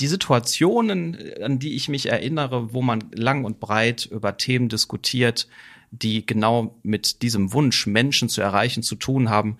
Die 0.00 0.06
Situationen, 0.06 1.18
an 1.42 1.58
die 1.58 1.74
ich 1.74 1.88
mich 1.88 2.06
erinnere, 2.06 2.72
wo 2.72 2.82
man 2.82 3.04
lang 3.12 3.44
und 3.44 3.60
breit 3.60 4.06
über 4.06 4.36
Themen 4.36 4.68
diskutiert, 4.68 5.48
die 5.90 6.24
genau 6.24 6.78
mit 6.82 7.22
diesem 7.22 7.52
Wunsch, 7.52 7.86
Menschen 7.86 8.28
zu 8.28 8.40
erreichen, 8.40 8.82
zu 8.82 8.94
tun 8.94 9.28
haben, 9.28 9.58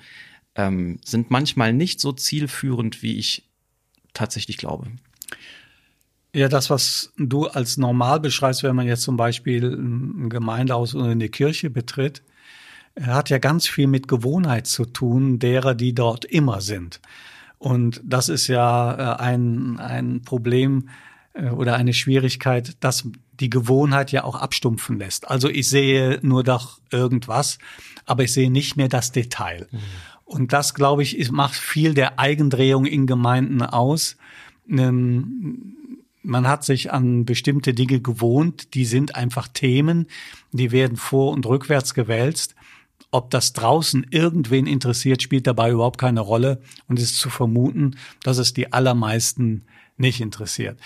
ähm, 0.54 1.00
sind 1.04 1.30
manchmal 1.30 1.72
nicht 1.72 2.00
so 2.00 2.12
zielführend, 2.12 3.02
wie 3.02 3.18
ich 3.18 3.48
tatsächlich 4.14 4.56
glaube. 4.56 4.86
Ja, 6.34 6.48
das, 6.48 6.68
was 6.68 7.12
du 7.16 7.46
als 7.46 7.76
normal 7.76 8.18
beschreibst, 8.18 8.64
wenn 8.64 8.74
man 8.74 8.88
jetzt 8.88 9.02
zum 9.02 9.16
Beispiel 9.16 9.72
ein 9.72 10.28
Gemeindehaus 10.28 10.94
oder 10.96 11.06
eine 11.06 11.28
Kirche 11.28 11.70
betritt, 11.70 12.22
hat 13.00 13.30
ja 13.30 13.38
ganz 13.38 13.68
viel 13.68 13.86
mit 13.86 14.08
Gewohnheit 14.08 14.66
zu 14.66 14.84
tun, 14.84 15.38
derer, 15.38 15.76
die 15.76 15.94
dort 15.94 16.24
immer 16.24 16.60
sind. 16.60 17.00
Und 17.58 18.00
das 18.04 18.28
ist 18.28 18.48
ja 18.48 19.14
äh, 19.14 19.22
ein, 19.22 19.78
ein 19.78 20.22
Problem 20.22 20.88
äh, 21.34 21.50
oder 21.50 21.76
eine 21.76 21.94
Schwierigkeit, 21.94 22.76
dass 22.80 23.08
die 23.38 23.48
Gewohnheit 23.50 24.10
ja 24.10 24.24
auch 24.24 24.34
abstumpfen 24.36 24.98
lässt. 24.98 25.30
Also 25.30 25.48
ich 25.48 25.68
sehe 25.68 26.18
nur 26.22 26.42
doch 26.42 26.80
irgendwas, 26.90 27.58
aber 28.06 28.24
ich 28.24 28.32
sehe 28.32 28.50
nicht 28.50 28.76
mehr 28.76 28.88
das 28.88 29.12
Detail. 29.12 29.68
Mhm. 29.70 29.78
Und 30.24 30.52
das, 30.52 30.74
glaube 30.74 31.04
ich, 31.04 31.30
macht 31.30 31.54
viel 31.54 31.94
der 31.94 32.18
Eigendrehung 32.18 32.86
in 32.86 33.06
Gemeinden 33.06 33.62
aus. 33.62 34.16
Ähm, 34.68 35.76
man 36.24 36.48
hat 36.48 36.64
sich 36.64 36.92
an 36.92 37.24
bestimmte 37.24 37.74
Dinge 37.74 38.00
gewohnt, 38.00 38.74
die 38.74 38.84
sind 38.84 39.14
einfach 39.14 39.48
Themen, 39.48 40.06
die 40.52 40.72
werden 40.72 40.96
vor 40.96 41.32
und 41.32 41.46
rückwärts 41.46 41.94
gewälzt. 41.94 42.54
Ob 43.10 43.30
das 43.30 43.52
draußen 43.52 44.06
irgendwen 44.10 44.66
interessiert, 44.66 45.22
spielt 45.22 45.46
dabei 45.46 45.70
überhaupt 45.70 46.00
keine 46.00 46.20
Rolle 46.20 46.60
und 46.88 46.98
ist 46.98 47.18
zu 47.18 47.30
vermuten, 47.30 47.96
dass 48.22 48.38
es 48.38 48.54
die 48.54 48.72
allermeisten 48.72 49.66
nicht 49.96 50.20
interessiert. 50.20 50.80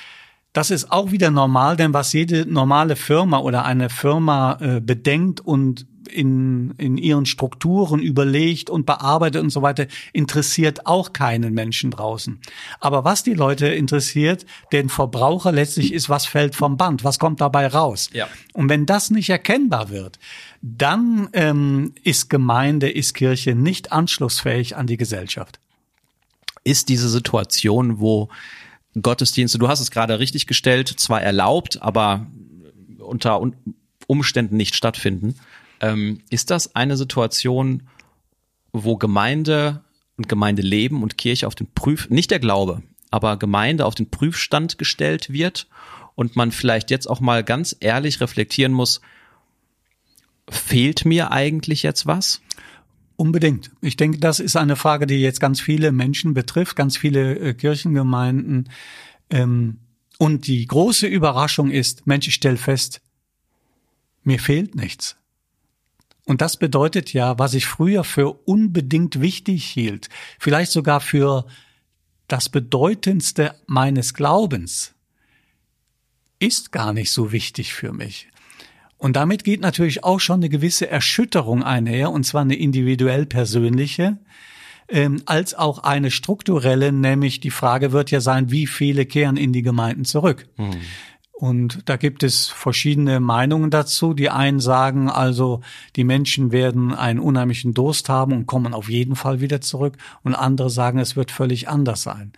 Das 0.52 0.70
ist 0.70 0.90
auch 0.90 1.10
wieder 1.10 1.30
normal, 1.30 1.76
denn 1.76 1.94
was 1.94 2.12
jede 2.12 2.44
normale 2.44 2.96
Firma 2.96 3.38
oder 3.38 3.64
eine 3.64 3.90
Firma 3.90 4.58
äh, 4.60 4.80
bedenkt 4.80 5.40
und 5.40 5.86
in, 6.08 6.74
in 6.78 6.96
ihren 6.96 7.26
Strukturen 7.26 8.00
überlegt 8.00 8.70
und 8.70 8.86
bearbeitet 8.86 9.42
und 9.42 9.50
so 9.50 9.62
weiter, 9.62 9.86
interessiert 10.12 10.86
auch 10.86 11.12
keinen 11.12 11.54
Menschen 11.54 11.90
draußen. 11.90 12.40
Aber 12.80 13.04
was 13.04 13.22
die 13.22 13.34
Leute 13.34 13.68
interessiert, 13.68 14.46
den 14.72 14.88
Verbraucher 14.88 15.52
letztlich 15.52 15.92
ist, 15.92 16.08
was 16.08 16.26
fällt 16.26 16.54
vom 16.54 16.76
Band, 16.76 17.04
was 17.04 17.18
kommt 17.18 17.40
dabei 17.40 17.66
raus. 17.66 18.10
Ja. 18.12 18.28
Und 18.52 18.68
wenn 18.68 18.86
das 18.86 19.10
nicht 19.10 19.30
erkennbar 19.30 19.90
wird, 19.90 20.18
dann 20.62 21.28
ähm, 21.32 21.94
ist 22.02 22.30
Gemeinde, 22.30 22.90
ist 22.90 23.14
Kirche 23.14 23.54
nicht 23.54 23.92
anschlussfähig 23.92 24.76
an 24.76 24.86
die 24.86 24.96
Gesellschaft. 24.96 25.60
Ist 26.64 26.88
diese 26.88 27.08
Situation, 27.08 28.00
wo 28.00 28.28
Gottesdienste, 29.00 29.58
du 29.58 29.68
hast 29.68 29.80
es 29.80 29.90
gerade 29.90 30.18
richtig 30.18 30.46
gestellt, 30.46 30.88
zwar 30.88 31.22
erlaubt, 31.22 31.80
aber 31.82 32.26
unter 32.98 33.40
Umständen 34.06 34.56
nicht 34.56 34.74
stattfinden. 34.74 35.34
Ähm, 35.80 36.22
ist 36.30 36.50
das 36.50 36.74
eine 36.74 36.96
Situation, 36.96 37.88
wo 38.72 38.96
Gemeinde 38.96 39.82
und 40.16 40.28
Gemeindeleben 40.28 41.02
und 41.02 41.18
Kirche 41.18 41.46
auf 41.46 41.54
den 41.54 41.68
Prüf, 41.72 42.10
nicht 42.10 42.30
der 42.30 42.40
Glaube, 42.40 42.82
aber 43.10 43.36
Gemeinde 43.36 43.86
auf 43.86 43.94
den 43.94 44.10
Prüfstand 44.10 44.78
gestellt 44.78 45.32
wird 45.32 45.68
und 46.14 46.36
man 46.36 46.50
vielleicht 46.50 46.90
jetzt 46.90 47.08
auch 47.08 47.20
mal 47.20 47.44
ganz 47.44 47.76
ehrlich 47.80 48.20
reflektieren 48.20 48.72
muss, 48.72 49.00
fehlt 50.50 51.04
mir 51.04 51.30
eigentlich 51.30 51.82
jetzt 51.82 52.06
was? 52.06 52.40
Unbedingt. 53.16 53.70
Ich 53.80 53.96
denke, 53.96 54.18
das 54.18 54.38
ist 54.40 54.56
eine 54.56 54.76
Frage, 54.76 55.06
die 55.06 55.20
jetzt 55.20 55.40
ganz 55.40 55.60
viele 55.60 55.92
Menschen 55.92 56.34
betrifft, 56.34 56.76
ganz 56.76 56.96
viele 56.96 57.38
äh, 57.38 57.54
Kirchengemeinden. 57.54 58.70
Ähm, 59.30 59.78
und 60.18 60.46
die 60.46 60.66
große 60.66 61.06
Überraschung 61.06 61.70
ist, 61.70 62.06
Mensch, 62.06 62.28
ich 62.28 62.34
stelle 62.34 62.56
fest, 62.56 63.00
mir 64.24 64.38
fehlt 64.38 64.74
nichts. 64.74 65.17
Und 66.28 66.42
das 66.42 66.58
bedeutet 66.58 67.14
ja, 67.14 67.38
was 67.38 67.54
ich 67.54 67.64
früher 67.64 68.04
für 68.04 68.30
unbedingt 68.46 69.22
wichtig 69.22 69.64
hielt, 69.64 70.10
vielleicht 70.38 70.72
sogar 70.72 71.00
für 71.00 71.46
das 72.28 72.50
Bedeutendste 72.50 73.54
meines 73.66 74.12
Glaubens, 74.12 74.92
ist 76.38 76.70
gar 76.70 76.92
nicht 76.92 77.12
so 77.12 77.32
wichtig 77.32 77.72
für 77.72 77.94
mich. 77.94 78.28
Und 78.98 79.16
damit 79.16 79.42
geht 79.42 79.62
natürlich 79.62 80.04
auch 80.04 80.20
schon 80.20 80.40
eine 80.40 80.50
gewisse 80.50 80.90
Erschütterung 80.90 81.62
einher, 81.62 82.10
und 82.10 82.24
zwar 82.24 82.42
eine 82.42 82.56
individuell 82.56 83.24
persönliche, 83.24 84.18
ähm, 84.90 85.22
als 85.24 85.54
auch 85.54 85.78
eine 85.78 86.10
strukturelle, 86.10 86.92
nämlich 86.92 87.40
die 87.40 87.50
Frage 87.50 87.92
wird 87.92 88.10
ja 88.10 88.20
sein, 88.20 88.50
wie 88.50 88.66
viele 88.66 89.06
kehren 89.06 89.38
in 89.38 89.54
die 89.54 89.62
Gemeinden 89.62 90.04
zurück. 90.04 90.46
Mhm. 90.58 90.76
Und 91.40 91.88
da 91.88 91.96
gibt 91.96 92.24
es 92.24 92.48
verschiedene 92.48 93.20
Meinungen 93.20 93.70
dazu. 93.70 94.12
Die 94.12 94.28
einen 94.28 94.58
sagen 94.58 95.08
also, 95.08 95.60
die 95.94 96.02
Menschen 96.02 96.50
werden 96.50 96.92
einen 96.92 97.20
unheimlichen 97.20 97.74
Durst 97.74 98.08
haben 98.08 98.32
und 98.32 98.46
kommen 98.46 98.74
auf 98.74 98.88
jeden 98.88 99.14
Fall 99.14 99.40
wieder 99.40 99.60
zurück. 99.60 99.96
Und 100.24 100.34
andere 100.34 100.68
sagen, 100.68 100.98
es 100.98 101.14
wird 101.14 101.30
völlig 101.30 101.68
anders 101.68 102.02
sein. 102.02 102.32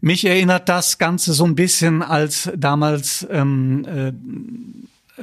Mich 0.00 0.24
erinnert 0.24 0.70
das 0.70 0.96
Ganze 0.96 1.34
so 1.34 1.44
ein 1.44 1.56
bisschen, 1.56 2.00
als 2.00 2.50
damals 2.56 3.26
ähm, 3.30 3.84
äh, 3.84 4.14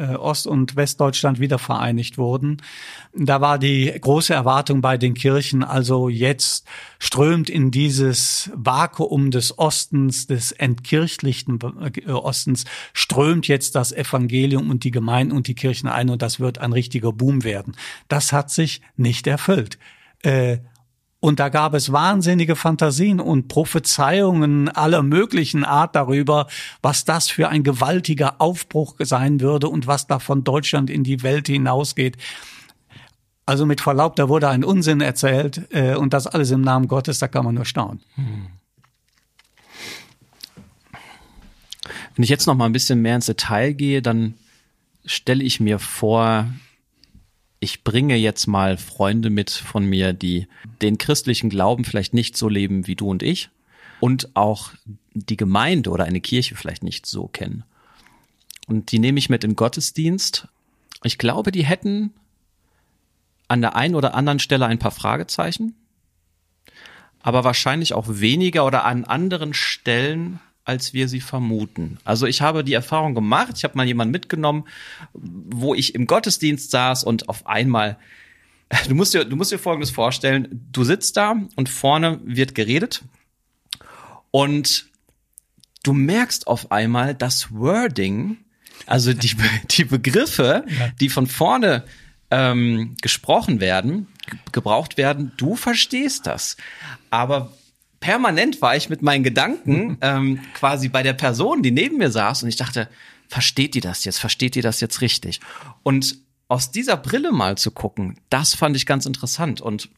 äh, 0.03 0.15
Ost- 0.15 0.47
und 0.47 0.75
Westdeutschland 0.75 1.39
wieder 1.39 1.59
vereinigt 1.59 2.17
wurden. 2.17 2.57
Da 3.13 3.41
war 3.41 3.57
die 3.57 3.93
große 3.99 4.33
Erwartung 4.33 4.81
bei 4.81 4.97
den 4.97 5.13
Kirchen, 5.13 5.63
also 5.63 6.09
jetzt 6.09 6.65
strömt 6.99 7.49
in 7.49 7.71
dieses 7.71 8.51
Vakuum 8.53 9.31
des 9.31 9.57
Ostens, 9.57 10.27
des 10.27 10.51
entkirchlichten 10.51 11.59
äh, 12.05 12.11
Ostens, 12.11 12.65
strömt 12.93 13.47
jetzt 13.47 13.75
das 13.75 13.91
Evangelium 13.91 14.69
und 14.69 14.83
die 14.83 14.91
Gemeinden 14.91 15.35
und 15.35 15.47
die 15.47 15.55
Kirchen 15.55 15.87
ein 15.87 16.09
und 16.09 16.21
das 16.21 16.39
wird 16.39 16.57
ein 16.57 16.73
richtiger 16.73 17.13
Boom 17.13 17.43
werden. 17.43 17.75
Das 18.07 18.33
hat 18.33 18.51
sich 18.51 18.81
nicht 18.97 19.27
erfüllt. 19.27 19.77
Äh, 20.21 20.57
und 21.23 21.39
da 21.39 21.47
gab 21.47 21.73
es 21.73 21.93
wahnsinnige 21.93 22.57
Fantasien 22.57 23.21
und 23.21 23.47
Prophezeiungen 23.47 24.67
aller 24.67 25.03
möglichen 25.03 25.63
Art 25.63 25.95
darüber, 25.95 26.47
was 26.81 27.05
das 27.05 27.29
für 27.29 27.47
ein 27.47 27.63
gewaltiger 27.63 28.41
Aufbruch 28.41 28.95
sein 28.99 29.39
würde 29.39 29.69
und 29.69 29.87
was 29.87 30.05
da 30.05 30.19
von 30.19 30.43
Deutschland 30.43 30.89
in 30.89 31.05
die 31.05 31.23
Welt 31.23 31.47
hinausgeht. 31.47 32.17
Also 33.45 33.65
mit 33.65 33.79
Verlaub, 33.79 34.17
da 34.17 34.27
wurde 34.27 34.49
ein 34.49 34.65
Unsinn 34.65 34.99
erzählt 34.99 35.61
äh, 35.69 35.95
und 35.95 36.11
das 36.11 36.27
alles 36.27 36.51
im 36.51 36.59
Namen 36.59 36.89
Gottes, 36.89 37.19
da 37.19 37.29
kann 37.29 37.45
man 37.45 37.55
nur 37.55 37.63
staunen. 37.63 38.01
Wenn 42.15 42.23
ich 42.23 42.29
jetzt 42.29 42.47
noch 42.47 42.55
mal 42.55 42.65
ein 42.65 42.73
bisschen 42.73 43.01
mehr 43.01 43.15
ins 43.15 43.27
Detail 43.27 43.71
gehe, 43.71 44.01
dann 44.01 44.33
stelle 45.05 45.45
ich 45.45 45.61
mir 45.61 45.79
vor, 45.79 46.47
ich 47.63 47.85
bringe 47.85 48.17
jetzt 48.17 48.45
mal 48.45 48.77
Freunde 48.77 49.29
mit 49.29 49.49
von 49.49 49.85
mir, 49.85 50.11
die 50.11 50.47
den 50.81 50.97
christlichen 50.97 51.49
Glauben 51.49 51.85
vielleicht 51.85 52.13
nicht 52.13 52.35
so 52.35 52.49
leben 52.49 52.87
wie 52.87 52.95
du 52.95 53.09
und 53.09 53.23
ich 53.23 53.49
und 54.01 54.35
auch 54.35 54.71
die 55.13 55.37
Gemeinde 55.37 55.89
oder 55.89 56.03
eine 56.03 56.19
Kirche 56.19 56.55
vielleicht 56.55 56.83
nicht 56.83 57.05
so 57.05 57.27
kennen. 57.27 57.63
Und 58.67 58.91
die 58.91 58.99
nehme 58.99 59.17
ich 59.17 59.29
mit 59.29 59.45
in 59.45 59.55
Gottesdienst. 59.55 60.49
Ich 61.03 61.17
glaube, 61.17 61.53
die 61.53 61.63
hätten 61.63 62.11
an 63.47 63.61
der 63.61 63.77
einen 63.77 63.95
oder 63.95 64.13
anderen 64.13 64.39
Stelle 64.39 64.65
ein 64.65 64.79
paar 64.79 64.91
Fragezeichen, 64.91 65.73
aber 67.21 67.45
wahrscheinlich 67.45 67.93
auch 67.93 68.07
weniger 68.09 68.65
oder 68.65 68.83
an 68.83 69.05
anderen 69.05 69.53
Stellen 69.53 70.41
als 70.65 70.93
wir 70.93 71.09
sie 71.09 71.19
vermuten. 71.19 71.97
Also 72.03 72.25
ich 72.25 72.41
habe 72.41 72.63
die 72.63 72.73
Erfahrung 72.73 73.15
gemacht, 73.15 73.53
ich 73.57 73.63
habe 73.63 73.75
mal 73.75 73.85
jemanden 73.85 74.11
mitgenommen, 74.11 74.65
wo 75.13 75.75
ich 75.75 75.95
im 75.95 76.07
Gottesdienst 76.07 76.71
saß 76.71 77.03
und 77.03 77.29
auf 77.29 77.47
einmal, 77.47 77.97
du 78.87 78.95
musst 78.95 79.13
dir, 79.13 79.25
du 79.25 79.35
musst 79.35 79.51
dir 79.51 79.59
Folgendes 79.59 79.91
vorstellen, 79.91 80.67
du 80.71 80.83
sitzt 80.83 81.17
da 81.17 81.35
und 81.55 81.69
vorne 81.69 82.19
wird 82.23 82.55
geredet 82.55 83.03
und 84.31 84.87
du 85.83 85.93
merkst 85.93 86.47
auf 86.47 86.71
einmal 86.71 87.13
das 87.13 87.53
Wording, 87.53 88.37
also 88.85 89.13
die, 89.13 89.35
die 89.71 89.83
Begriffe, 89.83 90.65
die 90.99 91.09
von 91.09 91.27
vorne 91.27 91.83
ähm, 92.31 92.95
gesprochen 93.01 93.59
werden, 93.59 94.07
gebraucht 94.53 94.95
werden, 94.95 95.33
du 95.35 95.55
verstehst 95.55 96.25
das. 96.25 96.55
Aber 97.09 97.51
permanent 98.03 98.61
war 98.61 98.75
ich 98.75 98.89
mit 98.89 99.01
meinen 99.01 99.23
Gedanken 99.23 99.97
ähm, 100.01 100.41
quasi 100.53 100.89
bei 100.89 101.03
der 101.03 101.13
Person, 101.13 101.63
die 101.63 101.71
neben 101.71 101.97
mir 101.97 102.11
saß 102.11 102.43
und 102.43 102.49
ich 102.49 102.57
dachte, 102.57 102.89
versteht 103.29 103.75
die 103.75 103.79
das 103.79 104.03
jetzt? 104.03 104.19
Versteht 104.19 104.55
die 104.55 104.61
das 104.61 104.81
jetzt 104.81 104.99
richtig? 104.99 105.39
Und 105.83 106.17
aus 106.49 106.69
dieser 106.69 106.97
Brille 106.97 107.31
mal 107.31 107.57
zu 107.57 107.71
gucken, 107.71 108.19
das 108.29 108.55
fand 108.55 108.75
ich 108.75 108.85
ganz 108.85 109.05
interessant 109.05 109.61
und 109.61 109.89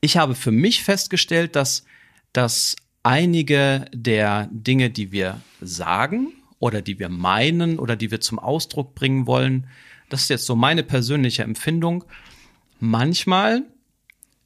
ich 0.00 0.16
habe 0.16 0.34
für 0.34 0.50
mich 0.50 0.82
festgestellt, 0.82 1.54
dass, 1.54 1.84
dass 2.32 2.74
einige 3.04 3.84
der 3.94 4.48
Dinge, 4.50 4.90
die 4.90 5.12
wir 5.12 5.40
sagen 5.60 6.32
oder 6.58 6.82
die 6.82 6.98
wir 6.98 7.08
meinen 7.08 7.78
oder 7.78 7.94
die 7.94 8.10
wir 8.10 8.20
zum 8.20 8.40
Ausdruck 8.40 8.96
bringen 8.96 9.28
wollen, 9.28 9.68
das 10.08 10.22
ist 10.22 10.30
jetzt 10.30 10.46
so 10.46 10.56
meine 10.56 10.82
persönliche 10.82 11.44
Empfindung, 11.44 12.04
manchmal 12.80 13.62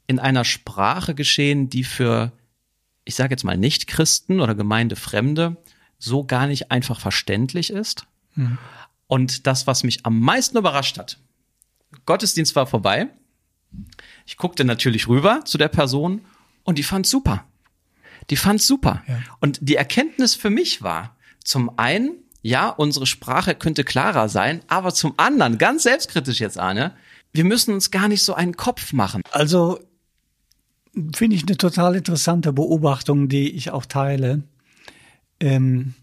in 0.06 0.18
einer 0.18 0.44
Sprache 0.44 1.14
geschehen, 1.14 1.70
die 1.70 1.84
für, 1.84 2.32
ich 3.10 3.16
sage 3.16 3.32
jetzt 3.32 3.42
mal, 3.42 3.56
Nicht-Christen 3.56 4.40
oder 4.40 4.54
Gemeindefremde 4.54 5.56
so 5.98 6.24
gar 6.24 6.46
nicht 6.46 6.70
einfach 6.70 7.00
verständlich 7.00 7.70
ist. 7.70 8.06
Mhm. 8.36 8.56
Und 9.08 9.48
das, 9.48 9.66
was 9.66 9.82
mich 9.82 10.06
am 10.06 10.20
meisten 10.20 10.56
überrascht 10.56 10.96
hat, 10.96 11.18
Gottesdienst 12.06 12.54
war 12.54 12.68
vorbei. 12.68 13.08
Ich 14.26 14.36
guckte 14.36 14.64
natürlich 14.64 15.08
rüber 15.08 15.44
zu 15.44 15.58
der 15.58 15.66
Person 15.66 16.24
und 16.62 16.78
die 16.78 16.84
fand 16.84 17.04
super. 17.04 17.44
Die 18.30 18.36
fand 18.36 18.62
super. 18.62 19.02
Ja. 19.08 19.18
Und 19.40 19.58
die 19.60 19.74
Erkenntnis 19.74 20.36
für 20.36 20.50
mich 20.50 20.80
war, 20.80 21.16
zum 21.42 21.80
einen, 21.80 22.12
ja, 22.42 22.68
unsere 22.68 23.06
Sprache 23.06 23.56
könnte 23.56 23.82
klarer 23.82 24.28
sein, 24.28 24.62
aber 24.68 24.94
zum 24.94 25.14
anderen, 25.16 25.58
ganz 25.58 25.82
selbstkritisch 25.82 26.38
jetzt, 26.38 26.58
Arne, 26.58 26.94
wir 27.32 27.44
müssen 27.44 27.74
uns 27.74 27.90
gar 27.90 28.06
nicht 28.06 28.22
so 28.22 28.34
einen 28.34 28.56
Kopf 28.56 28.92
machen. 28.92 29.22
Also 29.32 29.80
finde 31.14 31.36
ich 31.36 31.46
eine 31.46 31.56
total 31.56 31.96
interessante 31.96 32.52
Beobachtung, 32.52 33.28
die 33.28 33.50
ich 33.50 33.70
auch 33.70 33.86
teile. 33.86 34.42
Ähm, 35.38 35.94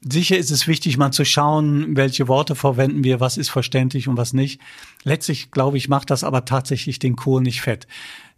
sicher 0.00 0.38
ist 0.38 0.50
es 0.50 0.66
wichtig, 0.66 0.96
mal 0.96 1.10
zu 1.10 1.24
schauen, 1.24 1.96
welche 1.96 2.28
Worte 2.28 2.54
verwenden 2.54 3.04
wir, 3.04 3.20
was 3.20 3.36
ist 3.36 3.50
verständlich 3.50 4.08
und 4.08 4.16
was 4.16 4.32
nicht. 4.32 4.60
Letztlich, 5.04 5.50
glaube 5.50 5.76
ich, 5.76 5.88
macht 5.88 6.10
das 6.10 6.24
aber 6.24 6.44
tatsächlich 6.44 6.98
den 6.98 7.16
Kohl 7.16 7.42
nicht 7.42 7.60
fett 7.60 7.86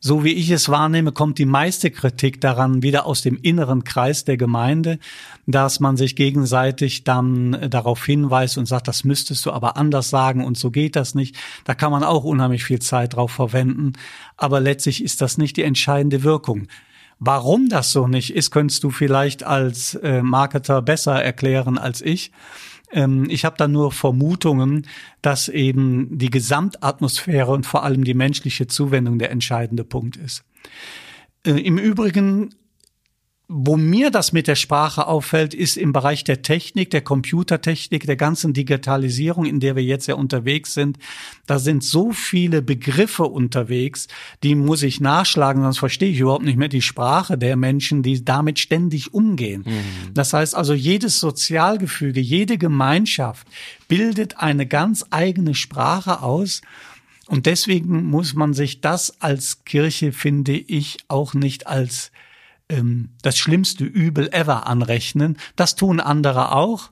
so 0.01 0.25
wie 0.25 0.33
ich 0.33 0.51
es 0.51 0.71
wahrnehme, 0.71 1.13
kommt 1.13 1.39
die 1.39 1.45
meiste 1.45 1.91
Kritik 1.91 2.41
daran 2.41 2.83
wieder 2.83 3.05
aus 3.05 3.21
dem 3.21 3.39
inneren 3.41 3.85
Kreis 3.85 4.25
der 4.25 4.39
Gemeinde, 4.39 4.99
dass 5.47 5.79
man 5.79 5.99
sich 5.99 6.17
gegenseitig 6.17 7.05
dann 7.05 7.69
darauf 7.71 8.05
hinweist 8.05 8.57
und 8.57 8.67
sagt, 8.67 8.89
das 8.89 9.05
müsstest 9.05 9.45
du 9.45 9.53
aber 9.53 9.77
anders 9.77 10.09
sagen 10.09 10.45
und 10.45 10.57
so 10.57 10.71
geht 10.71 10.97
das 10.97 11.15
nicht. 11.15 11.37
Da 11.65 11.75
kann 11.75 11.93
man 11.93 12.03
auch 12.03 12.25
unheimlich 12.25 12.65
viel 12.65 12.81
Zeit 12.81 13.15
drauf 13.15 13.31
verwenden. 13.31 13.93
Aber 14.39 14.61
letztlich 14.61 15.05
ist 15.05 15.21
das 15.21 15.37
nicht 15.37 15.59
die 15.59 15.65
entscheidende 15.65 16.23
Wirkung. 16.23 16.67
Warum 17.21 17.69
das 17.69 17.93
so 17.93 18.09
nicht 18.09 18.35
ist, 18.35 18.51
könntest 18.51 18.83
du 18.83 18.91
vielleicht 18.91 19.45
als 19.45 19.95
äh, 19.95 20.23
Marketer 20.23 20.81
besser 20.81 21.23
erklären 21.23 21.77
als 21.77 22.01
ich. 22.01 22.33
Ähm, 22.93 23.27
ich 23.29 23.45
habe 23.45 23.57
da 23.59 23.69
nur 23.69 23.93
Vermutungen, 23.93 24.87
dass 25.21 25.49
eben 25.49 26.19
die 26.19 26.31
Gesamtatmosphäre 26.31 27.53
und 27.53 27.67
vor 27.67 27.85
allem 27.85 28.05
die 28.05 28.15
menschliche 28.15 28.67
Zuwendung 28.67 29.19
der 29.19 29.31
entscheidende 29.31 29.85
Punkt 29.85 30.17
ist. 30.17 30.45
Äh, 31.47 31.61
Im 31.61 31.77
Übrigen 31.77 32.55
wo 33.53 33.77
mir 33.77 34.13
das 34.13 34.33
mit 34.33 34.47
der 34.47 34.55
Sprache 34.55 35.09
auffällt, 35.09 35.55
ist 35.55 35.77
im 35.77 35.93
Bereich 35.93 36.23
der 36.23 36.43
Technik, 36.43 36.91
der 36.91 37.01
Computertechnik, 37.01 38.07
der 38.07 38.15
ganzen 38.15 38.53
Digitalisierung, 38.53 39.45
in 39.45 39.59
der 39.59 39.75
wir 39.75 39.83
jetzt 39.83 40.07
ja 40.07 40.15
unterwegs 40.15 40.73
sind. 40.73 40.99
Da 41.47 41.59
sind 41.59 41.83
so 41.83 42.13
viele 42.13 42.63
Begriffe 42.63 43.25
unterwegs, 43.25 44.07
die 44.45 44.55
muss 44.55 44.85
ich 44.85 45.01
nachschlagen, 45.01 45.65
sonst 45.65 45.79
verstehe 45.79 46.11
ich 46.11 46.21
überhaupt 46.21 46.45
nicht 46.45 46.59
mehr 46.59 46.69
die 46.69 46.81
Sprache 46.81 47.37
der 47.37 47.57
Menschen, 47.57 48.05
die 48.05 48.25
damit 48.25 48.61
ständig 48.61 49.13
umgehen. 49.13 49.65
Mhm. 49.67 50.15
Das 50.15 50.33
heißt 50.33 50.55
also, 50.55 50.73
jedes 50.73 51.19
Sozialgefüge, 51.19 52.21
jede 52.21 52.57
Gemeinschaft 52.57 53.49
bildet 53.89 54.39
eine 54.39 54.65
ganz 54.65 55.07
eigene 55.11 55.57
Sprache 55.57 56.23
aus. 56.23 56.63
Und 57.27 57.47
deswegen 57.47 58.05
muss 58.11 58.35
man 58.35 58.55
sich 58.55 58.81
das 58.81 59.21
als 59.21 59.65
Kirche, 59.65 60.13
finde 60.13 60.53
ich, 60.53 60.99
auch 61.09 61.35
nicht 61.35 61.67
als 61.67 62.13
ähm, 62.71 63.11
das 63.23 63.37
schlimmste 63.37 63.85
Übel 63.85 64.33
ever 64.33 64.67
anrechnen. 64.67 65.37
Das 65.57 65.77
tun 65.77 66.01
andere 66.01 66.53
auch. 66.53 66.91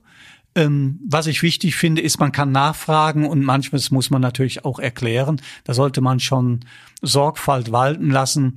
Ähm, 0.55 0.99
was 1.07 1.27
ich 1.27 1.41
wichtig 1.41 1.75
finde, 1.75 2.01
ist, 2.01 2.19
man 2.19 2.31
kann 2.31 2.51
nachfragen 2.51 3.25
und 3.25 3.43
manchmal 3.43 3.81
muss 3.91 4.09
man 4.09 4.21
natürlich 4.21 4.65
auch 4.65 4.79
erklären. 4.79 5.41
Da 5.63 5.73
sollte 5.73 6.01
man 6.01 6.19
schon 6.19 6.61
Sorgfalt 7.01 7.71
walten 7.71 8.09
lassen. 8.09 8.55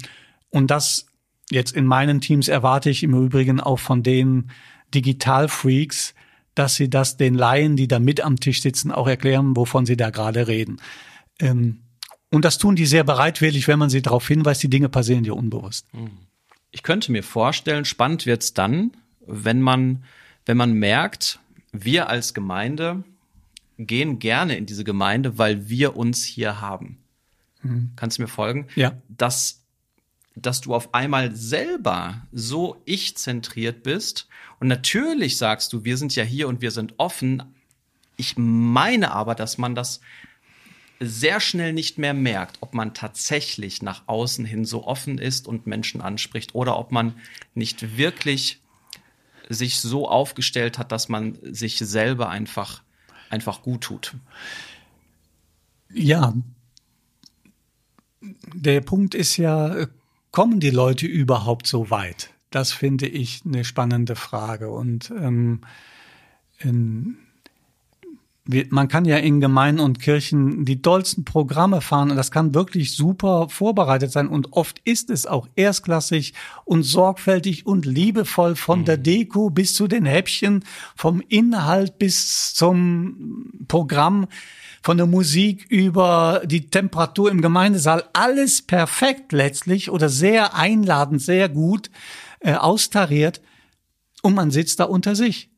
Und 0.50 0.70
das 0.70 1.06
jetzt 1.50 1.76
in 1.76 1.86
meinen 1.86 2.20
Teams 2.20 2.48
erwarte 2.48 2.90
ich 2.90 3.02
im 3.02 3.14
Übrigen 3.14 3.60
auch 3.60 3.78
von 3.78 4.02
den 4.02 4.50
Digitalfreaks, 4.94 6.14
dass 6.54 6.74
sie 6.74 6.90
das 6.90 7.16
den 7.16 7.34
Laien, 7.34 7.76
die 7.76 7.88
da 7.88 7.98
mit 7.98 8.20
am 8.20 8.36
Tisch 8.36 8.62
sitzen, 8.62 8.90
auch 8.90 9.06
erklären, 9.06 9.56
wovon 9.56 9.86
sie 9.86 9.96
da 9.96 10.10
gerade 10.10 10.48
reden. 10.48 10.80
Ähm, 11.40 11.82
und 12.30 12.46
das 12.46 12.56
tun 12.56 12.74
die 12.74 12.86
sehr 12.86 13.04
bereitwillig, 13.04 13.68
wenn 13.68 13.78
man 13.78 13.90
sie 13.90 14.00
darauf 14.00 14.26
hinweist, 14.26 14.62
die 14.62 14.70
Dinge 14.70 14.88
passieren 14.88 15.24
dir 15.24 15.36
unbewusst. 15.36 15.86
Mhm 15.92 16.31
ich 16.72 16.82
könnte 16.82 17.12
mir 17.12 17.22
vorstellen, 17.22 17.84
spannend 17.84 18.26
wird's 18.26 18.54
dann, 18.54 18.92
wenn 19.26 19.60
man, 19.60 20.04
wenn 20.46 20.56
man 20.56 20.72
merkt, 20.72 21.38
wir 21.70 22.08
als 22.08 22.34
Gemeinde 22.34 23.04
gehen 23.78 24.18
gerne 24.18 24.56
in 24.56 24.66
diese 24.66 24.84
Gemeinde, 24.84 25.38
weil 25.38 25.68
wir 25.68 25.96
uns 25.96 26.24
hier 26.24 26.60
haben. 26.60 26.98
Mhm. 27.62 27.92
Kannst 27.94 28.18
du 28.18 28.22
mir 28.22 28.28
folgen? 28.28 28.66
Ja. 28.74 28.94
Dass, 29.08 29.62
dass 30.34 30.60
du 30.62 30.74
auf 30.74 30.94
einmal 30.94 31.34
selber 31.34 32.26
so 32.32 32.80
ich-zentriert 32.86 33.82
bist. 33.82 34.26
Und 34.58 34.68
natürlich 34.68 35.36
sagst 35.36 35.72
du, 35.72 35.84
wir 35.84 35.96
sind 35.96 36.14
ja 36.16 36.24
hier 36.24 36.48
und 36.48 36.62
wir 36.62 36.70
sind 36.70 36.94
offen. 36.96 37.42
Ich 38.16 38.34
meine 38.36 39.12
aber, 39.12 39.34
dass 39.34 39.58
man 39.58 39.74
das 39.74 40.00
sehr 41.02 41.40
schnell 41.40 41.72
nicht 41.72 41.98
mehr 41.98 42.14
merkt, 42.14 42.58
ob 42.60 42.74
man 42.74 42.94
tatsächlich 42.94 43.82
nach 43.82 44.02
außen 44.06 44.44
hin 44.44 44.64
so 44.64 44.86
offen 44.86 45.18
ist 45.18 45.48
und 45.48 45.66
Menschen 45.66 46.00
anspricht 46.00 46.54
oder 46.54 46.78
ob 46.78 46.92
man 46.92 47.14
nicht 47.54 47.96
wirklich 47.96 48.60
sich 49.48 49.80
so 49.80 50.08
aufgestellt 50.08 50.78
hat, 50.78 50.92
dass 50.92 51.08
man 51.08 51.36
sich 51.42 51.78
selber 51.78 52.28
einfach, 52.28 52.82
einfach 53.30 53.62
gut 53.62 53.82
tut. 53.82 54.14
Ja. 55.92 56.34
Der 58.54 58.80
Punkt 58.80 59.14
ist 59.14 59.36
ja, 59.36 59.86
kommen 60.30 60.60
die 60.60 60.70
Leute 60.70 61.06
überhaupt 61.06 61.66
so 61.66 61.90
weit? 61.90 62.30
Das 62.50 62.72
finde 62.72 63.08
ich 63.08 63.42
eine 63.44 63.64
spannende 63.64 64.14
Frage. 64.14 64.70
Und 64.70 65.10
ähm, 65.10 65.62
in, 66.58 67.18
man 68.44 68.88
kann 68.88 69.04
ja 69.04 69.18
in 69.18 69.40
Gemeinden 69.40 69.80
und 69.80 70.00
Kirchen 70.00 70.64
die 70.64 70.82
dollsten 70.82 71.24
Programme 71.24 71.80
fahren 71.80 72.10
und 72.10 72.16
das 72.16 72.32
kann 72.32 72.54
wirklich 72.54 72.96
super 72.96 73.48
vorbereitet 73.48 74.10
sein 74.10 74.26
und 74.26 74.52
oft 74.52 74.80
ist 74.84 75.10
es 75.10 75.26
auch 75.26 75.48
erstklassig 75.54 76.34
und 76.64 76.82
sorgfältig 76.82 77.66
und 77.66 77.86
liebevoll 77.86 78.56
von 78.56 78.80
mhm. 78.80 78.84
der 78.86 78.96
Deko 78.96 79.50
bis 79.50 79.74
zu 79.74 79.86
den 79.86 80.06
Häppchen, 80.06 80.64
vom 80.96 81.20
Inhalt 81.20 81.98
bis 82.00 82.52
zum 82.54 83.46
Programm, 83.68 84.26
von 84.82 84.96
der 84.96 85.06
Musik 85.06 85.66
über 85.68 86.42
die 86.44 86.66
Temperatur 86.68 87.30
im 87.30 87.42
Gemeindesaal, 87.42 88.04
alles 88.12 88.62
perfekt 88.62 89.30
letztlich 89.30 89.88
oder 89.88 90.08
sehr 90.08 90.56
einladend, 90.56 91.22
sehr 91.22 91.48
gut 91.48 91.90
äh, 92.40 92.54
austariert 92.54 93.40
und 94.22 94.34
man 94.34 94.50
sitzt 94.50 94.80
da 94.80 94.84
unter 94.84 95.14
sich 95.14 95.51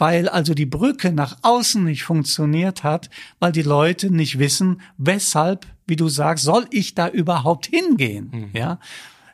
weil 0.00 0.28
also 0.28 0.54
die 0.54 0.66
Brücke 0.66 1.12
nach 1.12 1.36
außen 1.42 1.84
nicht 1.84 2.04
funktioniert 2.04 2.82
hat, 2.82 3.10
weil 3.38 3.52
die 3.52 3.62
Leute 3.62 4.10
nicht 4.10 4.38
wissen, 4.38 4.80
weshalb, 4.96 5.66
wie 5.86 5.96
du 5.96 6.08
sagst, 6.08 6.44
soll 6.44 6.66
ich 6.70 6.94
da 6.94 7.08
überhaupt 7.08 7.66
hingehen? 7.66 8.30
Mhm. 8.32 8.50
Ja. 8.54 8.80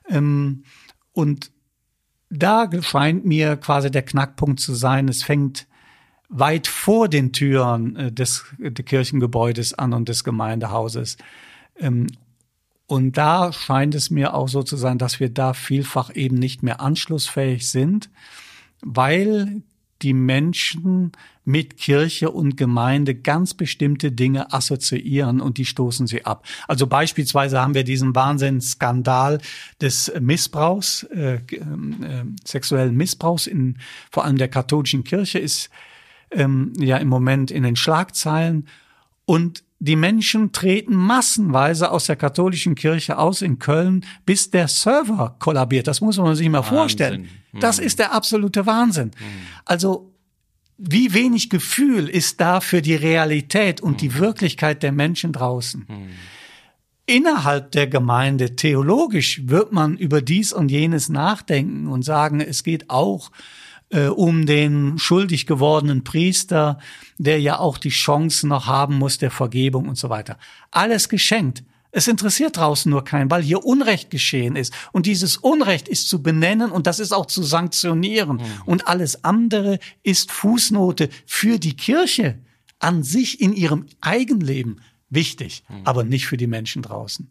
Ähm, 0.08 0.64
und 1.12 1.52
da 2.30 2.68
scheint 2.82 3.24
mir 3.24 3.56
quasi 3.56 3.90
der 3.92 4.02
Knackpunkt 4.02 4.58
zu 4.58 4.74
sein. 4.74 5.08
Es 5.08 5.22
fängt 5.22 5.68
weit 6.28 6.66
vor 6.66 7.08
den 7.08 7.32
Türen 7.32 7.94
äh, 7.94 8.12
des, 8.12 8.44
des 8.58 8.84
Kirchengebäudes 8.84 9.74
an 9.74 9.92
und 9.92 10.08
des 10.08 10.24
Gemeindehauses. 10.24 11.16
Ähm, 11.78 12.08
und 12.88 13.16
da 13.16 13.52
scheint 13.52 13.94
es 13.94 14.10
mir 14.10 14.34
auch 14.34 14.48
so 14.48 14.64
zu 14.64 14.76
sein, 14.76 14.98
dass 14.98 15.20
wir 15.20 15.30
da 15.30 15.52
vielfach 15.52 16.14
eben 16.14 16.36
nicht 16.36 16.64
mehr 16.64 16.80
anschlussfähig 16.80 17.68
sind, 17.70 18.10
weil 18.82 19.62
die 20.06 20.14
Menschen 20.14 21.10
mit 21.44 21.78
Kirche 21.78 22.30
und 22.30 22.56
Gemeinde 22.56 23.16
ganz 23.16 23.54
bestimmte 23.54 24.12
Dinge 24.12 24.52
assoziieren 24.52 25.40
und 25.40 25.58
die 25.58 25.64
stoßen 25.64 26.06
sie 26.06 26.24
ab. 26.24 26.46
Also 26.68 26.86
beispielsweise 26.86 27.60
haben 27.60 27.74
wir 27.74 27.82
diesen 27.82 28.14
Wahnsinnsskandal 28.14 29.40
des 29.80 30.12
Missbrauchs, 30.20 31.02
äh, 31.10 31.34
äh, 31.34 31.40
sexuellen 32.44 32.96
Missbrauchs 32.96 33.48
in 33.48 33.78
vor 34.12 34.24
allem 34.24 34.38
der 34.38 34.46
katholischen 34.46 35.02
Kirche 35.02 35.40
ist 35.40 35.70
ähm, 36.30 36.72
ja 36.78 36.98
im 36.98 37.08
Moment 37.08 37.50
in 37.50 37.64
den 37.64 37.74
Schlagzeilen 37.74 38.68
und 39.24 39.64
die 39.78 39.96
Menschen 39.96 40.52
treten 40.52 40.94
massenweise 40.94 41.90
aus 41.90 42.06
der 42.06 42.16
katholischen 42.16 42.74
Kirche 42.74 43.18
aus 43.18 43.42
in 43.42 43.58
Köln, 43.58 44.04
bis 44.24 44.50
der 44.50 44.68
Server 44.68 45.36
kollabiert. 45.38 45.86
Das 45.86 46.00
muss 46.00 46.16
man 46.16 46.34
sich 46.34 46.48
mal 46.48 46.58
Wahnsinn. 46.60 46.74
vorstellen. 46.76 47.28
Das 47.60 47.78
Mhm. 47.78 47.86
ist 47.86 47.98
der 47.98 48.12
absolute 48.12 48.64
Wahnsinn. 48.66 49.10
Also 49.66 50.12
wie 50.78 51.12
wenig 51.14 51.48
Gefühl 51.50 52.08
ist 52.08 52.40
da 52.40 52.60
für 52.60 52.82
die 52.82 52.94
Realität 52.94 53.80
und 53.80 54.00
die 54.02 54.14
Wirklichkeit 54.18 54.82
der 54.82 54.92
Menschen 54.92 55.32
draußen. 55.32 55.86
Innerhalb 57.08 57.70
der 57.70 57.86
Gemeinde 57.86 58.56
theologisch 58.56 59.42
wird 59.46 59.72
man 59.72 59.96
über 59.96 60.20
dies 60.22 60.52
und 60.52 60.70
jenes 60.70 61.08
nachdenken 61.08 61.86
und 61.86 62.02
sagen, 62.02 62.40
es 62.40 62.64
geht 62.64 62.90
auch 62.90 63.30
äh, 63.90 64.06
um 64.06 64.46
den 64.46 64.98
schuldig 64.98 65.46
gewordenen 65.46 66.04
Priester, 66.04 66.78
der 67.18 67.40
ja 67.40 67.58
auch 67.58 67.78
die 67.78 67.90
Chance 67.90 68.46
noch 68.46 68.66
haben 68.66 68.96
muss 68.96 69.18
der 69.18 69.30
Vergebung 69.30 69.88
und 69.88 69.96
so 69.96 70.08
weiter. 70.08 70.38
Alles 70.70 71.08
geschenkt. 71.08 71.62
Es 71.92 72.08
interessiert 72.08 72.58
draußen 72.58 72.90
nur 72.90 73.04
keinen, 73.04 73.30
weil 73.30 73.42
hier 73.42 73.64
Unrecht 73.64 74.10
geschehen 74.10 74.54
ist. 74.54 74.74
Und 74.92 75.06
dieses 75.06 75.38
Unrecht 75.38 75.88
ist 75.88 76.08
zu 76.10 76.22
benennen 76.22 76.70
und 76.70 76.86
das 76.86 76.98
ist 76.98 77.12
auch 77.12 77.24
zu 77.24 77.42
sanktionieren. 77.42 78.42
Und 78.66 78.86
alles 78.86 79.24
andere 79.24 79.78
ist 80.02 80.30
Fußnote 80.30 81.08
für 81.24 81.58
die 81.58 81.74
Kirche 81.74 82.38
an 82.80 83.02
sich 83.02 83.40
in 83.40 83.54
ihrem 83.54 83.86
Eigenleben 84.02 84.82
wichtig, 85.08 85.64
aber 85.84 86.04
nicht 86.04 86.26
für 86.26 86.36
die 86.36 86.46
Menschen 86.46 86.82
draußen. 86.82 87.30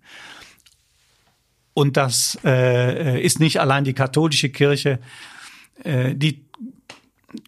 Und 1.75 1.97
das 1.97 2.39
äh, 2.43 3.21
ist 3.21 3.39
nicht 3.39 3.59
allein 3.59 3.83
die 3.83 3.93
katholische 3.93 4.49
Kirche. 4.49 4.99
Äh, 5.83 6.15
die 6.15 6.44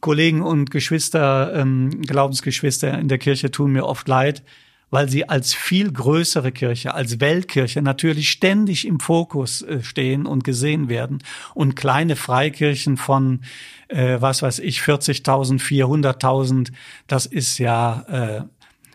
Kollegen 0.01 0.41
und 0.41 0.71
Geschwister, 0.71 1.53
ähm, 1.55 2.01
Glaubensgeschwister 2.01 2.97
in 2.97 3.07
der 3.07 3.17
Kirche 3.17 3.51
tun 3.51 3.71
mir 3.71 3.85
oft 3.85 4.07
leid, 4.07 4.43
weil 4.89 5.09
sie 5.09 5.27
als 5.27 5.53
viel 5.53 5.91
größere 5.91 6.51
Kirche, 6.51 6.93
als 6.93 7.19
Weltkirche 7.19 7.81
natürlich 7.81 8.29
ständig 8.29 8.87
im 8.87 8.99
Fokus 8.99 9.61
äh, 9.61 9.83
stehen 9.83 10.25
und 10.25 10.43
gesehen 10.43 10.89
werden 10.89 11.23
und 11.53 11.75
kleine 11.75 12.15
Freikirchen 12.15 12.97
von, 12.97 13.41
äh, 13.89 14.17
was 14.19 14.41
weiß 14.41 14.59
ich, 14.59 14.79
40.000, 14.79 15.59
400.000, 15.59 16.71
das 17.07 17.25
ist 17.25 17.57
ja, 17.57 18.05
äh, 18.07 18.41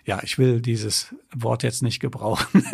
ja, 0.05 0.20
ich 0.24 0.37
will 0.38 0.61
dieses 0.61 1.14
Wort 1.33 1.62
jetzt 1.62 1.83
nicht 1.83 2.00
gebrauchen, 2.00 2.64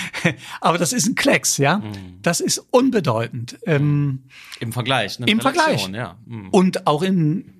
aber 0.60 0.78
das 0.78 0.92
ist 0.92 1.06
ein 1.06 1.14
Klecks, 1.14 1.58
ja, 1.58 1.82
das 2.22 2.40
ist 2.40 2.58
unbedeutend. 2.70 3.58
Ähm, 3.66 4.24
Im 4.58 4.72
Vergleich. 4.72 5.20
Ne? 5.20 5.26
Im 5.26 5.38
Relation, 5.38 5.92
Vergleich. 5.92 5.96
Ja. 5.96 6.16
Mhm. 6.26 6.48
und 6.48 6.86
auch 6.86 7.02
in, 7.02 7.53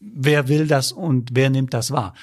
wer 0.00 0.48
will 0.48 0.66
das 0.66 0.92
und 0.92 1.30
wer 1.32 1.50
nimmt 1.50 1.74
das 1.74 1.90
wahr. 1.90 2.14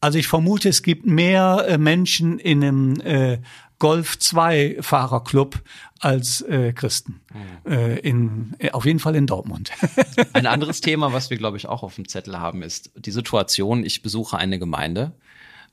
Also 0.00 0.18
ich 0.18 0.28
vermute, 0.28 0.68
es 0.68 0.82
gibt 0.82 1.06
mehr 1.06 1.64
äh, 1.68 1.78
Menschen 1.78 2.38
in 2.38 2.62
einem 2.62 3.00
äh, 3.00 3.38
Golf 3.78 4.18
2 4.18 4.78
Fahrerclub 4.80 5.62
als 6.00 6.42
äh, 6.42 6.72
Christen. 6.72 7.20
Äh, 7.66 7.98
in, 8.00 8.54
äh, 8.58 8.70
auf 8.70 8.84
jeden 8.84 9.00
Fall 9.00 9.16
in 9.16 9.26
Dortmund. 9.26 9.70
Ein 10.32 10.46
anderes 10.46 10.80
Thema, 10.80 11.12
was 11.12 11.30
wir, 11.30 11.36
glaube 11.36 11.56
ich, 11.56 11.66
auch 11.66 11.82
auf 11.82 11.96
dem 11.96 12.08
Zettel 12.08 12.38
haben, 12.38 12.62
ist 12.62 12.90
die 12.96 13.10
Situation, 13.10 13.84
ich 13.84 14.02
besuche 14.02 14.38
eine 14.38 14.58
Gemeinde, 14.58 15.12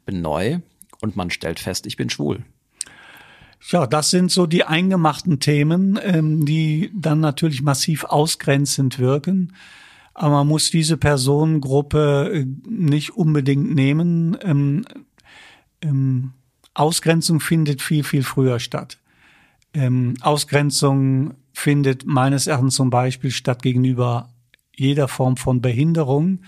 bin 0.06 0.22
neu 0.22 0.60
und 1.02 1.16
man 1.16 1.30
stellt 1.30 1.60
fest, 1.60 1.86
ich 1.86 1.98
bin 1.98 2.10
schwul. 2.10 2.44
ja, 3.70 3.88
das 3.88 4.10
sind 4.10 4.32
so 4.32 4.46
die 4.46 4.64
eingemachten 4.64 5.40
Themen, 5.40 6.00
ähm, 6.02 6.46
die 6.46 6.92
dann 6.94 7.20
natürlich 7.20 7.62
massiv 7.62 8.06
ausgrenzend 8.06 9.00
wirken. 9.00 9.54
Aber 10.14 10.30
man 10.30 10.48
muss 10.48 10.70
diese 10.70 10.98
Personengruppe 10.98 12.32
äh, 12.34 12.46
nicht 12.70 13.12
unbedingt 13.12 13.74
nehmen. 13.74 14.38
Ähm, 14.42 14.86
ähm, 15.82 16.32
Ausgrenzung 16.74 17.40
findet 17.40 17.82
viel, 17.82 18.04
viel 18.04 18.24
früher 18.24 18.60
statt. 18.60 19.00
Ähm, 19.74 20.16
Ausgrenzung 20.22 21.34
findet 21.54 22.06
meines 22.06 22.48
Erachtens 22.48 22.76
zum 22.76 22.90
Beispiel 22.90 23.32
statt 23.32 23.62
gegenüber 23.62 24.30
jeder 24.76 25.08
Form 25.08 25.38
von 25.38 25.62
Behinderung. 25.62 26.40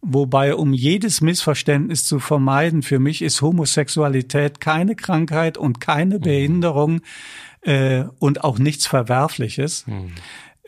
Wobei, 0.00 0.56
um 0.56 0.72
jedes 0.72 1.20
Missverständnis 1.20 2.04
zu 2.04 2.18
vermeiden, 2.18 2.82
für 2.82 2.98
mich 2.98 3.22
ist 3.22 3.40
Homosexualität 3.40 4.60
keine 4.60 4.96
Krankheit 4.96 5.56
und 5.56 5.80
keine 5.80 6.18
Behinderung 6.18 7.02
äh, 7.60 8.04
und 8.18 8.42
auch 8.42 8.58
nichts 8.58 8.86
Verwerfliches, 8.86 9.86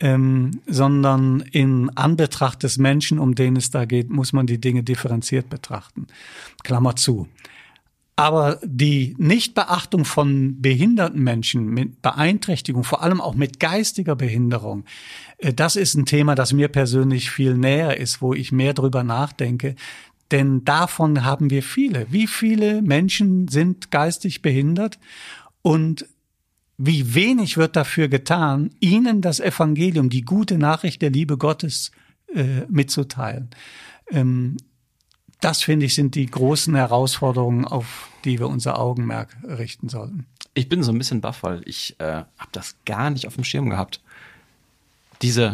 ähm, 0.01 0.61
sondern 0.67 1.39
in 1.39 1.89
Anbetracht 1.95 2.63
des 2.63 2.77
Menschen, 2.77 3.19
um 3.19 3.35
den 3.35 3.55
es 3.55 3.71
da 3.71 3.85
geht, 3.85 4.09
muss 4.09 4.33
man 4.33 4.47
die 4.47 4.59
Dinge 4.59 4.83
differenziert 4.83 5.49
betrachten. 5.49 6.07
Klammer 6.63 6.95
zu. 6.95 7.27
Aber 8.17 8.59
die 8.63 9.13
Nichtbeachtung 9.17 10.05
von 10.05 10.61
behinderten 10.61 11.21
Menschen 11.21 11.65
mit 11.65 12.01
Beeinträchtigung, 12.01 12.85
vor 12.85 13.03
allem 13.03 13.19
auch 13.19 13.35
mit 13.35 13.59
geistiger 13.59 14.15
Behinderung, 14.15 14.85
äh, 15.37 15.53
das 15.53 15.75
ist 15.75 15.95
ein 15.95 16.05
Thema, 16.05 16.35
das 16.35 16.53
mir 16.53 16.69
persönlich 16.69 17.29
viel 17.29 17.55
näher 17.55 17.97
ist, 17.97 18.21
wo 18.21 18.33
ich 18.33 18.51
mehr 18.51 18.73
drüber 18.73 19.03
nachdenke. 19.03 19.75
Denn 20.31 20.63
davon 20.63 21.23
haben 21.23 21.49
wir 21.49 21.61
viele. 21.61 22.07
Wie 22.09 22.27
viele 22.27 22.81
Menschen 22.81 23.47
sind 23.47 23.91
geistig 23.91 24.41
behindert 24.41 24.97
und 25.61 26.07
wie 26.77 27.15
wenig 27.15 27.57
wird 27.57 27.75
dafür 27.75 28.07
getan, 28.07 28.71
ihnen 28.79 29.21
das 29.21 29.39
Evangelium, 29.39 30.09
die 30.09 30.23
gute 30.23 30.57
Nachricht 30.57 31.01
der 31.01 31.09
Liebe 31.09 31.37
Gottes 31.37 31.91
äh, 32.33 32.61
mitzuteilen. 32.67 33.49
Ähm, 34.11 34.57
das 35.41 35.63
finde 35.63 35.85
ich 35.85 35.95
sind 35.95 36.15
die 36.15 36.25
großen 36.25 36.75
Herausforderungen, 36.75 37.65
auf 37.65 38.09
die 38.23 38.39
wir 38.39 38.47
unser 38.47 38.79
Augenmerk 38.79 39.37
richten 39.43 39.89
sollten. 39.89 40.25
Ich 40.53 40.69
bin 40.69 40.83
so 40.83 40.91
ein 40.91 40.97
bisschen 40.97 41.21
baff, 41.21 41.43
weil 41.43 41.61
ich 41.65 41.99
äh, 41.99 42.23
habe 42.37 42.51
das 42.51 42.75
gar 42.85 43.09
nicht 43.09 43.27
auf 43.27 43.35
dem 43.35 43.43
Schirm 43.43 43.69
gehabt. 43.69 44.01
Diese 45.21 45.53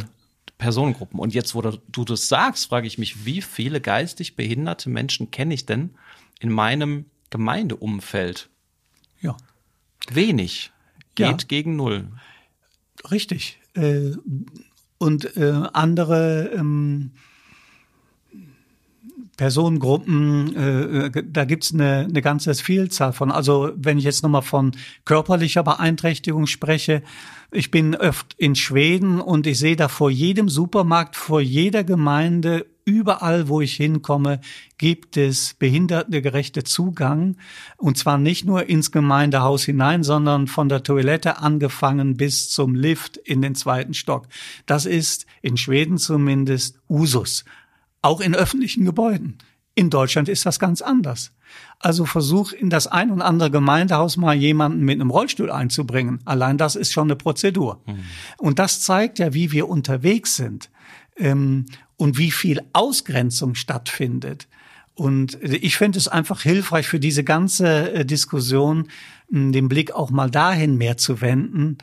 Personengruppen. 0.57 1.19
Und 1.19 1.33
jetzt, 1.33 1.55
wo 1.55 1.61
du, 1.61 1.81
du 1.91 2.05
das 2.05 2.27
sagst, 2.27 2.67
frage 2.67 2.87
ich 2.87 2.99
mich, 2.99 3.25
wie 3.25 3.41
viele 3.41 3.81
geistig 3.81 4.35
behinderte 4.35 4.89
Menschen 4.89 5.31
kenne 5.31 5.55
ich 5.55 5.65
denn 5.65 5.95
in 6.39 6.51
meinem 6.51 7.05
Gemeindeumfeld? 7.31 8.49
Ja, 9.21 9.35
Wenig. 10.09 10.71
Ja. 11.17 11.31
Geht 11.31 11.47
gegen 11.47 11.75
null. 11.75 12.07
richtig. 13.09 13.59
Äh, 13.73 14.11
und 14.97 15.35
äh, 15.35 15.63
andere 15.73 16.51
ähm, 16.55 17.11
Personengruppen, 19.37 20.55
äh, 20.55 21.23
da 21.25 21.45
gibt's 21.45 21.73
eine, 21.73 22.05
eine 22.07 22.21
ganze 22.21 22.53
Vielzahl 22.53 23.11
von. 23.11 23.31
Also 23.31 23.71
wenn 23.75 23.97
ich 23.97 24.03
jetzt 24.03 24.21
nochmal 24.21 24.43
von 24.43 24.73
körperlicher 25.05 25.63
Beeinträchtigung 25.63 26.45
spreche, 26.45 27.01
ich 27.51 27.71
bin 27.71 27.95
oft 27.95 28.35
in 28.37 28.55
Schweden 28.55 29.19
und 29.19 29.47
ich 29.47 29.57
sehe 29.57 29.75
da 29.75 29.87
vor 29.87 30.11
jedem 30.11 30.47
Supermarkt, 30.47 31.15
vor 31.15 31.41
jeder 31.41 31.83
Gemeinde, 31.83 32.67
überall, 32.91 33.47
wo 33.47 33.61
ich 33.61 33.73
hinkomme, 33.73 34.41
gibt 34.77 35.17
es 35.17 35.55
behindertengerechte 35.55 36.63
Zugang. 36.63 37.37
Und 37.77 37.97
zwar 37.97 38.17
nicht 38.17 38.45
nur 38.45 38.67
ins 38.67 38.91
Gemeindehaus 38.91 39.63
hinein, 39.63 40.03
sondern 40.03 40.47
von 40.47 40.69
der 40.69 40.83
Toilette 40.83 41.39
angefangen 41.39 42.17
bis 42.17 42.49
zum 42.49 42.75
Lift 42.75 43.17
in 43.17 43.41
den 43.41 43.55
zweiten 43.55 43.93
Stock. 43.93 44.27
Das 44.65 44.85
ist 44.85 45.25
in 45.41 45.57
Schweden 45.57 45.97
zumindest 45.97 46.79
Usus 46.89 47.45
auch 48.01 48.19
in 48.19 48.35
öffentlichen 48.35 48.85
Gebäuden. 48.85 49.37
In 49.73 49.89
Deutschland 49.89 50.27
ist 50.27 50.45
das 50.45 50.59
ganz 50.59 50.81
anders. 50.81 51.31
Also 51.79 52.05
versuch 52.05 52.51
in 52.51 52.69
das 52.69 52.87
ein 52.87 53.09
und 53.09 53.21
andere 53.21 53.51
Gemeindehaus 53.51 54.17
mal 54.17 54.35
jemanden 54.35 54.83
mit 54.83 54.99
einem 54.99 55.11
Rollstuhl 55.11 55.49
einzubringen. 55.49 56.19
Allein 56.25 56.57
das 56.57 56.75
ist 56.75 56.91
schon 56.91 57.07
eine 57.07 57.15
Prozedur. 57.15 57.81
Und 58.37 58.59
das 58.59 58.81
zeigt 58.81 59.19
ja, 59.19 59.33
wie 59.33 59.51
wir 59.51 59.69
unterwegs 59.69 60.35
sind 60.35 60.69
ähm, 61.17 61.65
und 62.01 62.17
wie 62.17 62.31
viel 62.31 62.63
Ausgrenzung 62.73 63.53
stattfindet. 63.53 64.47
Und 64.95 65.37
ich 65.43 65.77
finde 65.77 65.99
es 65.99 66.07
einfach 66.07 66.41
hilfreich 66.41 66.87
für 66.87 66.99
diese 66.99 67.23
ganze 67.23 67.93
äh, 67.93 68.05
Diskussion, 68.05 68.87
mh, 69.29 69.51
den 69.51 69.69
Blick 69.69 69.91
auch 69.91 70.09
mal 70.09 70.31
dahin 70.31 70.79
mehr 70.79 70.97
zu 70.97 71.21
wenden. 71.21 71.77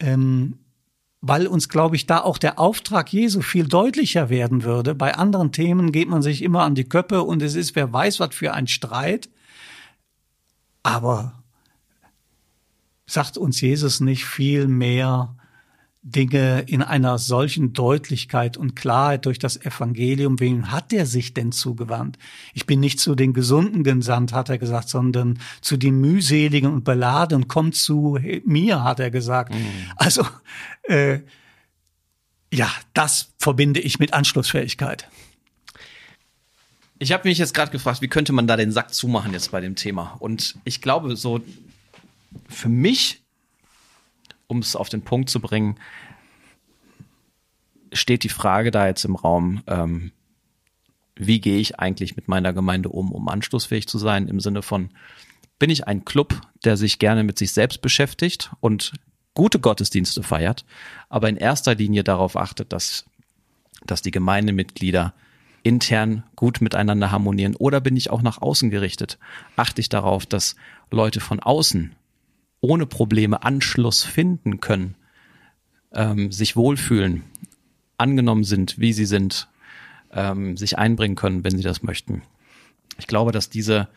Ähm, 0.00 0.58
weil 1.22 1.46
uns, 1.46 1.70
glaube 1.70 1.96
ich, 1.96 2.04
da 2.04 2.20
auch 2.20 2.36
der 2.36 2.58
Auftrag 2.58 3.10
Jesu 3.10 3.40
viel 3.40 3.66
deutlicher 3.66 4.28
werden 4.28 4.64
würde. 4.64 4.94
Bei 4.94 5.14
anderen 5.14 5.50
Themen 5.50 5.92
geht 5.92 6.10
man 6.10 6.20
sich 6.20 6.42
immer 6.42 6.64
an 6.64 6.74
die 6.74 6.84
Köppe 6.84 7.22
und 7.22 7.40
es 7.40 7.54
ist, 7.54 7.74
wer 7.74 7.90
weiß, 7.90 8.20
was 8.20 8.34
für 8.34 8.52
ein 8.52 8.66
Streit. 8.66 9.30
Aber 10.82 11.42
sagt 13.06 13.38
uns 13.38 13.62
Jesus 13.62 14.00
nicht 14.00 14.26
viel 14.26 14.68
mehr 14.68 15.34
Dinge 16.06 16.60
in 16.66 16.82
einer 16.82 17.16
solchen 17.16 17.72
Deutlichkeit 17.72 18.58
und 18.58 18.76
Klarheit 18.76 19.24
durch 19.24 19.38
das 19.38 19.56
Evangelium? 19.56 20.38
Wem 20.38 20.70
hat 20.70 20.92
er 20.92 21.06
sich 21.06 21.32
denn 21.32 21.50
zugewandt? 21.50 22.18
Ich 22.52 22.66
bin 22.66 22.78
nicht 22.78 23.00
zu 23.00 23.14
den 23.14 23.32
Gesunden 23.32 23.82
gesandt, 23.84 24.34
hat 24.34 24.50
er 24.50 24.58
gesagt, 24.58 24.90
sondern 24.90 25.38
zu 25.62 25.78
den 25.78 25.98
mühseligen 26.00 26.70
und 26.70 26.84
beladenen. 26.84 27.48
Kommt 27.48 27.74
zu 27.74 28.18
mir, 28.44 28.84
hat 28.84 29.00
er 29.00 29.10
gesagt. 29.10 29.54
Also, 29.96 30.26
äh, 30.82 31.20
ja, 32.52 32.70
das 32.92 33.32
verbinde 33.38 33.80
ich 33.80 33.98
mit 33.98 34.12
Anschlussfähigkeit. 34.12 35.08
Ich 36.98 37.12
habe 37.12 37.26
mich 37.26 37.38
jetzt 37.38 37.54
gerade 37.54 37.72
gefragt, 37.72 38.02
wie 38.02 38.08
könnte 38.08 38.32
man 38.32 38.46
da 38.46 38.56
den 38.56 38.72
Sack 38.72 38.94
zumachen 38.94 39.32
jetzt 39.32 39.50
bei 39.50 39.60
dem 39.60 39.74
Thema? 39.74 40.16
Und 40.20 40.54
ich 40.64 40.80
glaube, 40.80 41.16
so 41.16 41.40
für 42.48 42.68
mich, 42.68 43.23
um 44.54 44.60
es 44.60 44.76
auf 44.76 44.88
den 44.88 45.02
Punkt 45.02 45.28
zu 45.28 45.40
bringen, 45.40 45.76
steht 47.92 48.22
die 48.22 48.28
Frage 48.28 48.70
da 48.70 48.86
jetzt 48.86 49.04
im 49.04 49.16
Raum, 49.16 49.62
ähm, 49.66 50.12
wie 51.16 51.40
gehe 51.40 51.58
ich 51.58 51.78
eigentlich 51.78 52.16
mit 52.16 52.28
meiner 52.28 52.52
Gemeinde 52.52 52.88
um, 52.88 53.12
um 53.12 53.28
anschlussfähig 53.28 53.88
zu 53.88 53.98
sein, 53.98 54.28
im 54.28 54.40
Sinne 54.40 54.62
von, 54.62 54.90
bin 55.58 55.70
ich 55.70 55.86
ein 55.86 56.04
Club, 56.04 56.40
der 56.64 56.76
sich 56.76 56.98
gerne 56.98 57.24
mit 57.24 57.38
sich 57.38 57.52
selbst 57.52 57.82
beschäftigt 57.82 58.52
und 58.60 58.92
gute 59.34 59.58
Gottesdienste 59.58 60.22
feiert, 60.22 60.64
aber 61.08 61.28
in 61.28 61.36
erster 61.36 61.74
Linie 61.74 62.04
darauf 62.04 62.36
achtet, 62.36 62.72
dass, 62.72 63.06
dass 63.84 64.02
die 64.02 64.12
Gemeindemitglieder 64.12 65.14
intern 65.64 66.22
gut 66.36 66.60
miteinander 66.60 67.10
harmonieren? 67.10 67.56
Oder 67.56 67.80
bin 67.80 67.96
ich 67.96 68.10
auch 68.10 68.22
nach 68.22 68.40
außen 68.40 68.70
gerichtet? 68.70 69.18
Achte 69.56 69.80
ich 69.80 69.88
darauf, 69.88 70.26
dass 70.26 70.54
Leute 70.90 71.20
von 71.20 71.40
außen 71.40 71.96
ohne 72.64 72.86
Probleme 72.86 73.42
Anschluss 73.42 74.02
finden 74.02 74.60
können, 74.60 74.94
ähm, 75.92 76.32
sich 76.32 76.56
wohlfühlen, 76.56 77.22
angenommen 77.98 78.44
sind, 78.44 78.78
wie 78.78 78.94
sie 78.94 79.04
sind, 79.04 79.48
ähm, 80.12 80.56
sich 80.56 80.78
einbringen 80.78 81.14
können, 81.14 81.44
wenn 81.44 81.56
sie 81.56 81.62
das 81.62 81.82
möchten. 81.82 82.22
Ich 82.98 83.06
glaube, 83.06 83.32
dass 83.32 83.50
diese 83.50 83.88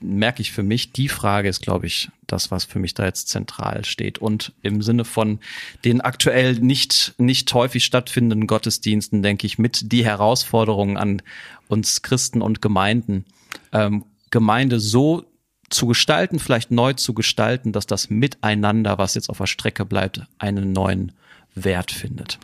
merke 0.00 0.40
ich 0.40 0.52
für 0.52 0.62
mich, 0.62 0.92
die 0.92 1.08
Frage 1.08 1.48
ist, 1.48 1.60
glaube 1.60 1.86
ich, 1.86 2.08
das, 2.26 2.50
was 2.52 2.64
für 2.64 2.78
mich 2.78 2.94
da 2.94 3.06
jetzt 3.06 3.28
zentral 3.28 3.84
steht. 3.84 4.18
Und 4.18 4.52
im 4.62 4.82
Sinne 4.82 5.04
von 5.04 5.40
den 5.84 6.00
aktuell 6.00 6.54
nicht, 6.54 7.14
nicht 7.18 7.52
häufig 7.52 7.84
stattfindenden 7.84 8.46
Gottesdiensten, 8.46 9.22
denke 9.22 9.46
ich, 9.46 9.58
mit 9.58 9.90
die 9.90 10.04
Herausforderungen 10.04 10.96
an 10.96 11.22
uns 11.66 12.02
Christen 12.02 12.40
und 12.40 12.62
Gemeinden, 12.62 13.24
ähm, 13.72 14.04
Gemeinde 14.30 14.78
so 14.78 15.24
zu 15.70 15.86
gestalten, 15.86 16.38
vielleicht 16.38 16.70
neu 16.70 16.92
zu 16.92 17.14
gestalten, 17.14 17.72
dass 17.72 17.86
das 17.86 18.10
Miteinander, 18.10 18.98
was 18.98 19.14
jetzt 19.14 19.30
auf 19.30 19.38
der 19.38 19.46
Strecke 19.46 19.84
bleibt, 19.84 20.22
einen 20.38 20.72
neuen 20.72 21.12
Wert 21.54 21.90
findet. 21.90 22.38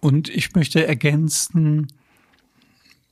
Und 0.00 0.28
ich 0.28 0.54
möchte 0.54 0.86
ergänzen, 0.86 1.88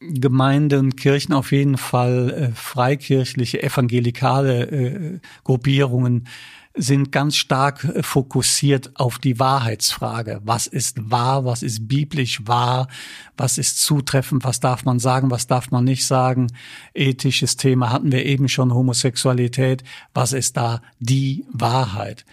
Gemeinden 0.00 0.80
und 0.80 0.96
Kirchen 0.96 1.32
auf 1.32 1.52
jeden 1.52 1.78
Fall 1.78 2.30
äh, 2.30 2.54
freikirchliche, 2.54 3.62
evangelikale 3.62 4.64
äh, 4.64 5.18
Gruppierungen 5.44 6.28
sind 6.76 7.12
ganz 7.12 7.36
stark 7.36 7.84
äh, 7.84 8.02
fokussiert 8.02 8.90
auf 8.94 9.18
die 9.18 9.38
Wahrheitsfrage. 9.38 10.40
Was 10.44 10.66
ist 10.66 11.10
wahr? 11.10 11.44
Was 11.44 11.62
ist 11.62 11.86
biblisch 11.88 12.40
wahr? 12.46 12.88
Was 13.36 13.58
ist 13.58 13.80
zutreffend? 13.80 14.44
Was 14.44 14.60
darf 14.60 14.84
man 14.84 14.98
sagen? 14.98 15.30
Was 15.30 15.46
darf 15.46 15.70
man 15.70 15.84
nicht 15.84 16.04
sagen? 16.04 16.48
Ethisches 16.92 17.56
Thema 17.56 17.90
hatten 17.90 18.12
wir 18.12 18.26
eben 18.26 18.48
schon, 18.48 18.74
Homosexualität. 18.74 19.84
Was 20.12 20.32
ist 20.32 20.56
da 20.56 20.82
die 20.98 21.46
Wahrheit? 21.52 22.24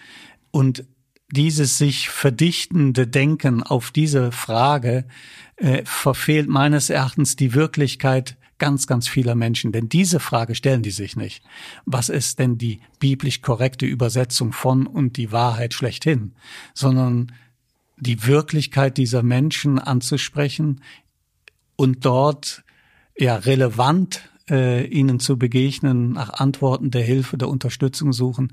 Und 0.50 0.84
dieses 1.30 1.78
sich 1.78 2.10
verdichtende 2.10 3.06
Denken 3.06 3.62
auf 3.62 3.90
diese 3.90 4.32
Frage 4.32 5.06
äh, 5.56 5.82
verfehlt 5.84 6.48
meines 6.48 6.90
Erachtens 6.90 7.36
die 7.36 7.54
Wirklichkeit 7.54 8.36
ganz, 8.62 8.86
ganz 8.86 9.08
vieler 9.08 9.34
Menschen. 9.34 9.72
Denn 9.72 9.88
diese 9.88 10.20
Frage 10.20 10.54
stellen 10.54 10.84
die 10.84 10.92
sich 10.92 11.16
nicht. 11.16 11.42
Was 11.84 12.08
ist 12.08 12.38
denn 12.38 12.58
die 12.58 12.78
biblisch 13.00 13.42
korrekte 13.42 13.86
Übersetzung 13.86 14.52
von 14.52 14.86
und 14.86 15.16
die 15.16 15.32
Wahrheit 15.32 15.74
schlechthin? 15.74 16.36
Sondern 16.72 17.32
die 17.96 18.24
Wirklichkeit 18.24 18.98
dieser 18.98 19.24
Menschen 19.24 19.80
anzusprechen 19.80 20.80
und 21.74 22.04
dort 22.04 22.62
ja 23.18 23.34
relevant 23.34 24.30
äh, 24.48 24.86
ihnen 24.86 25.18
zu 25.18 25.36
begegnen, 25.36 26.12
nach 26.12 26.30
Antworten 26.30 26.92
der 26.92 27.02
Hilfe, 27.02 27.36
der 27.36 27.48
Unterstützung 27.48 28.12
suchen. 28.12 28.52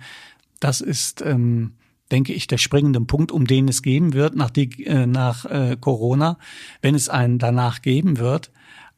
Das 0.60 0.82
ist 0.82 1.22
ähm, 1.22 1.74
denke 2.12 2.34
ich, 2.34 2.48
der 2.48 2.58
springende 2.58 3.00
Punkt, 3.02 3.32
um 3.32 3.46
den 3.46 3.68
es 3.68 3.84
geben 3.84 4.14
wird 4.14 4.36
nach, 4.36 4.50
die, 4.50 4.88
äh, 4.88 5.06
nach 5.06 5.46
äh, 5.46 5.78
Corona, 5.80 6.40
wenn 6.82 6.96
es 6.96 7.10
einen 7.10 7.38
danach 7.38 7.84
geben 7.84 8.18
wird. 8.18 8.50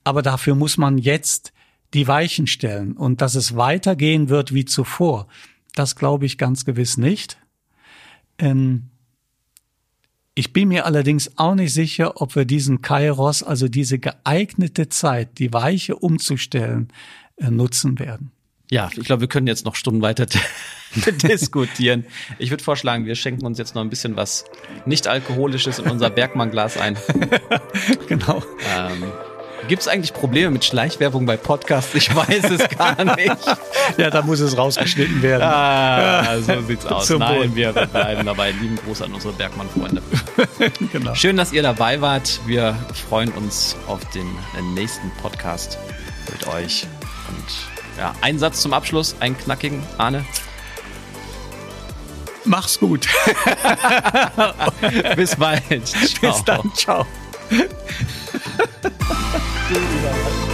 Aber 0.03 0.21
dafür 0.21 0.55
muss 0.55 0.77
man 0.77 0.97
jetzt 0.97 1.53
die 1.93 2.07
Weichen 2.07 2.47
stellen. 2.47 2.93
Und 2.93 3.21
dass 3.21 3.35
es 3.35 3.55
weitergehen 3.55 4.29
wird 4.29 4.53
wie 4.53 4.65
zuvor, 4.65 5.27
das 5.75 5.95
glaube 5.95 6.25
ich 6.25 6.37
ganz 6.37 6.65
gewiss 6.65 6.97
nicht. 6.97 7.37
Ähm, 8.37 8.89
ich 10.33 10.53
bin 10.53 10.69
mir 10.69 10.85
allerdings 10.85 11.37
auch 11.37 11.55
nicht 11.55 11.73
sicher, 11.73 12.21
ob 12.21 12.35
wir 12.35 12.45
diesen 12.45 12.81
Kairos, 12.81 13.43
also 13.43 13.67
diese 13.67 13.99
geeignete 13.99 14.89
Zeit, 14.89 15.37
die 15.39 15.51
Weiche 15.53 15.95
umzustellen, 15.95 16.87
äh, 17.35 17.51
nutzen 17.51 17.99
werden. 17.99 18.31
Ja, 18.69 18.89
ich 18.95 19.03
glaube, 19.03 19.21
wir 19.21 19.27
können 19.27 19.47
jetzt 19.47 19.65
noch 19.65 19.75
Stunden 19.75 20.01
weiter 20.01 20.25
diskutieren. 21.23 22.05
Ich 22.39 22.51
würde 22.51 22.63
vorschlagen, 22.63 23.05
wir 23.05 23.15
schenken 23.15 23.45
uns 23.45 23.57
jetzt 23.57 23.75
noch 23.75 23.81
ein 23.81 23.89
bisschen 23.89 24.15
was 24.15 24.45
nicht 24.85 25.07
alkoholisches 25.07 25.79
in 25.79 25.91
unser 25.91 26.09
Bergmann-Glas 26.09 26.77
ein. 26.77 26.97
genau. 28.07 28.41
Ähm, 28.73 29.03
Gibt 29.71 29.83
es 29.83 29.87
eigentlich 29.87 30.11
Probleme 30.11 30.51
mit 30.51 30.65
Schleichwerbung 30.65 31.25
bei 31.25 31.37
Podcasts? 31.37 31.95
Ich 31.95 32.13
weiß 32.13 32.43
es 32.43 32.77
gar 32.77 33.05
nicht. 33.15 33.37
ja, 33.97 34.09
da 34.09 34.21
muss 34.21 34.41
es 34.41 34.57
rausgeschnitten 34.57 35.21
werden. 35.21 35.43
Ah, 35.43 36.37
so 36.41 36.59
sieht's 36.63 36.85
aus. 36.85 37.07
Zum 37.07 37.19
Nein, 37.19 37.55
wir 37.55 37.71
bleiben 37.71 38.25
dabei. 38.25 38.51
Lieben 38.51 38.75
Gruß 38.75 39.01
an 39.03 39.13
unsere 39.13 39.31
Bergmann-Freunde. 39.31 40.01
genau. 40.91 41.15
Schön, 41.15 41.37
dass 41.37 41.53
ihr 41.53 41.63
dabei 41.63 42.01
wart. 42.01 42.41
Wir 42.45 42.75
freuen 43.07 43.31
uns 43.31 43.77
auf 43.87 44.01
den 44.09 44.27
nächsten 44.73 45.09
Podcast 45.21 45.77
mit 46.29 46.45
euch. 46.49 46.85
Und 47.29 47.97
ja, 47.97 48.13
ein 48.19 48.39
Satz 48.39 48.61
zum 48.61 48.73
Abschluss, 48.73 49.15
einen 49.21 49.37
knackigen, 49.37 49.81
Arne. 49.97 50.25
Mach's 52.43 52.77
gut. 52.77 53.07
Bis 55.15 55.33
bald. 55.37 55.87
Ciao. 55.87 56.33
Bis 56.33 56.43
dann. 56.43 56.73
Ciao. 56.75 57.05
Thank 59.73 60.45
you. 60.45 60.50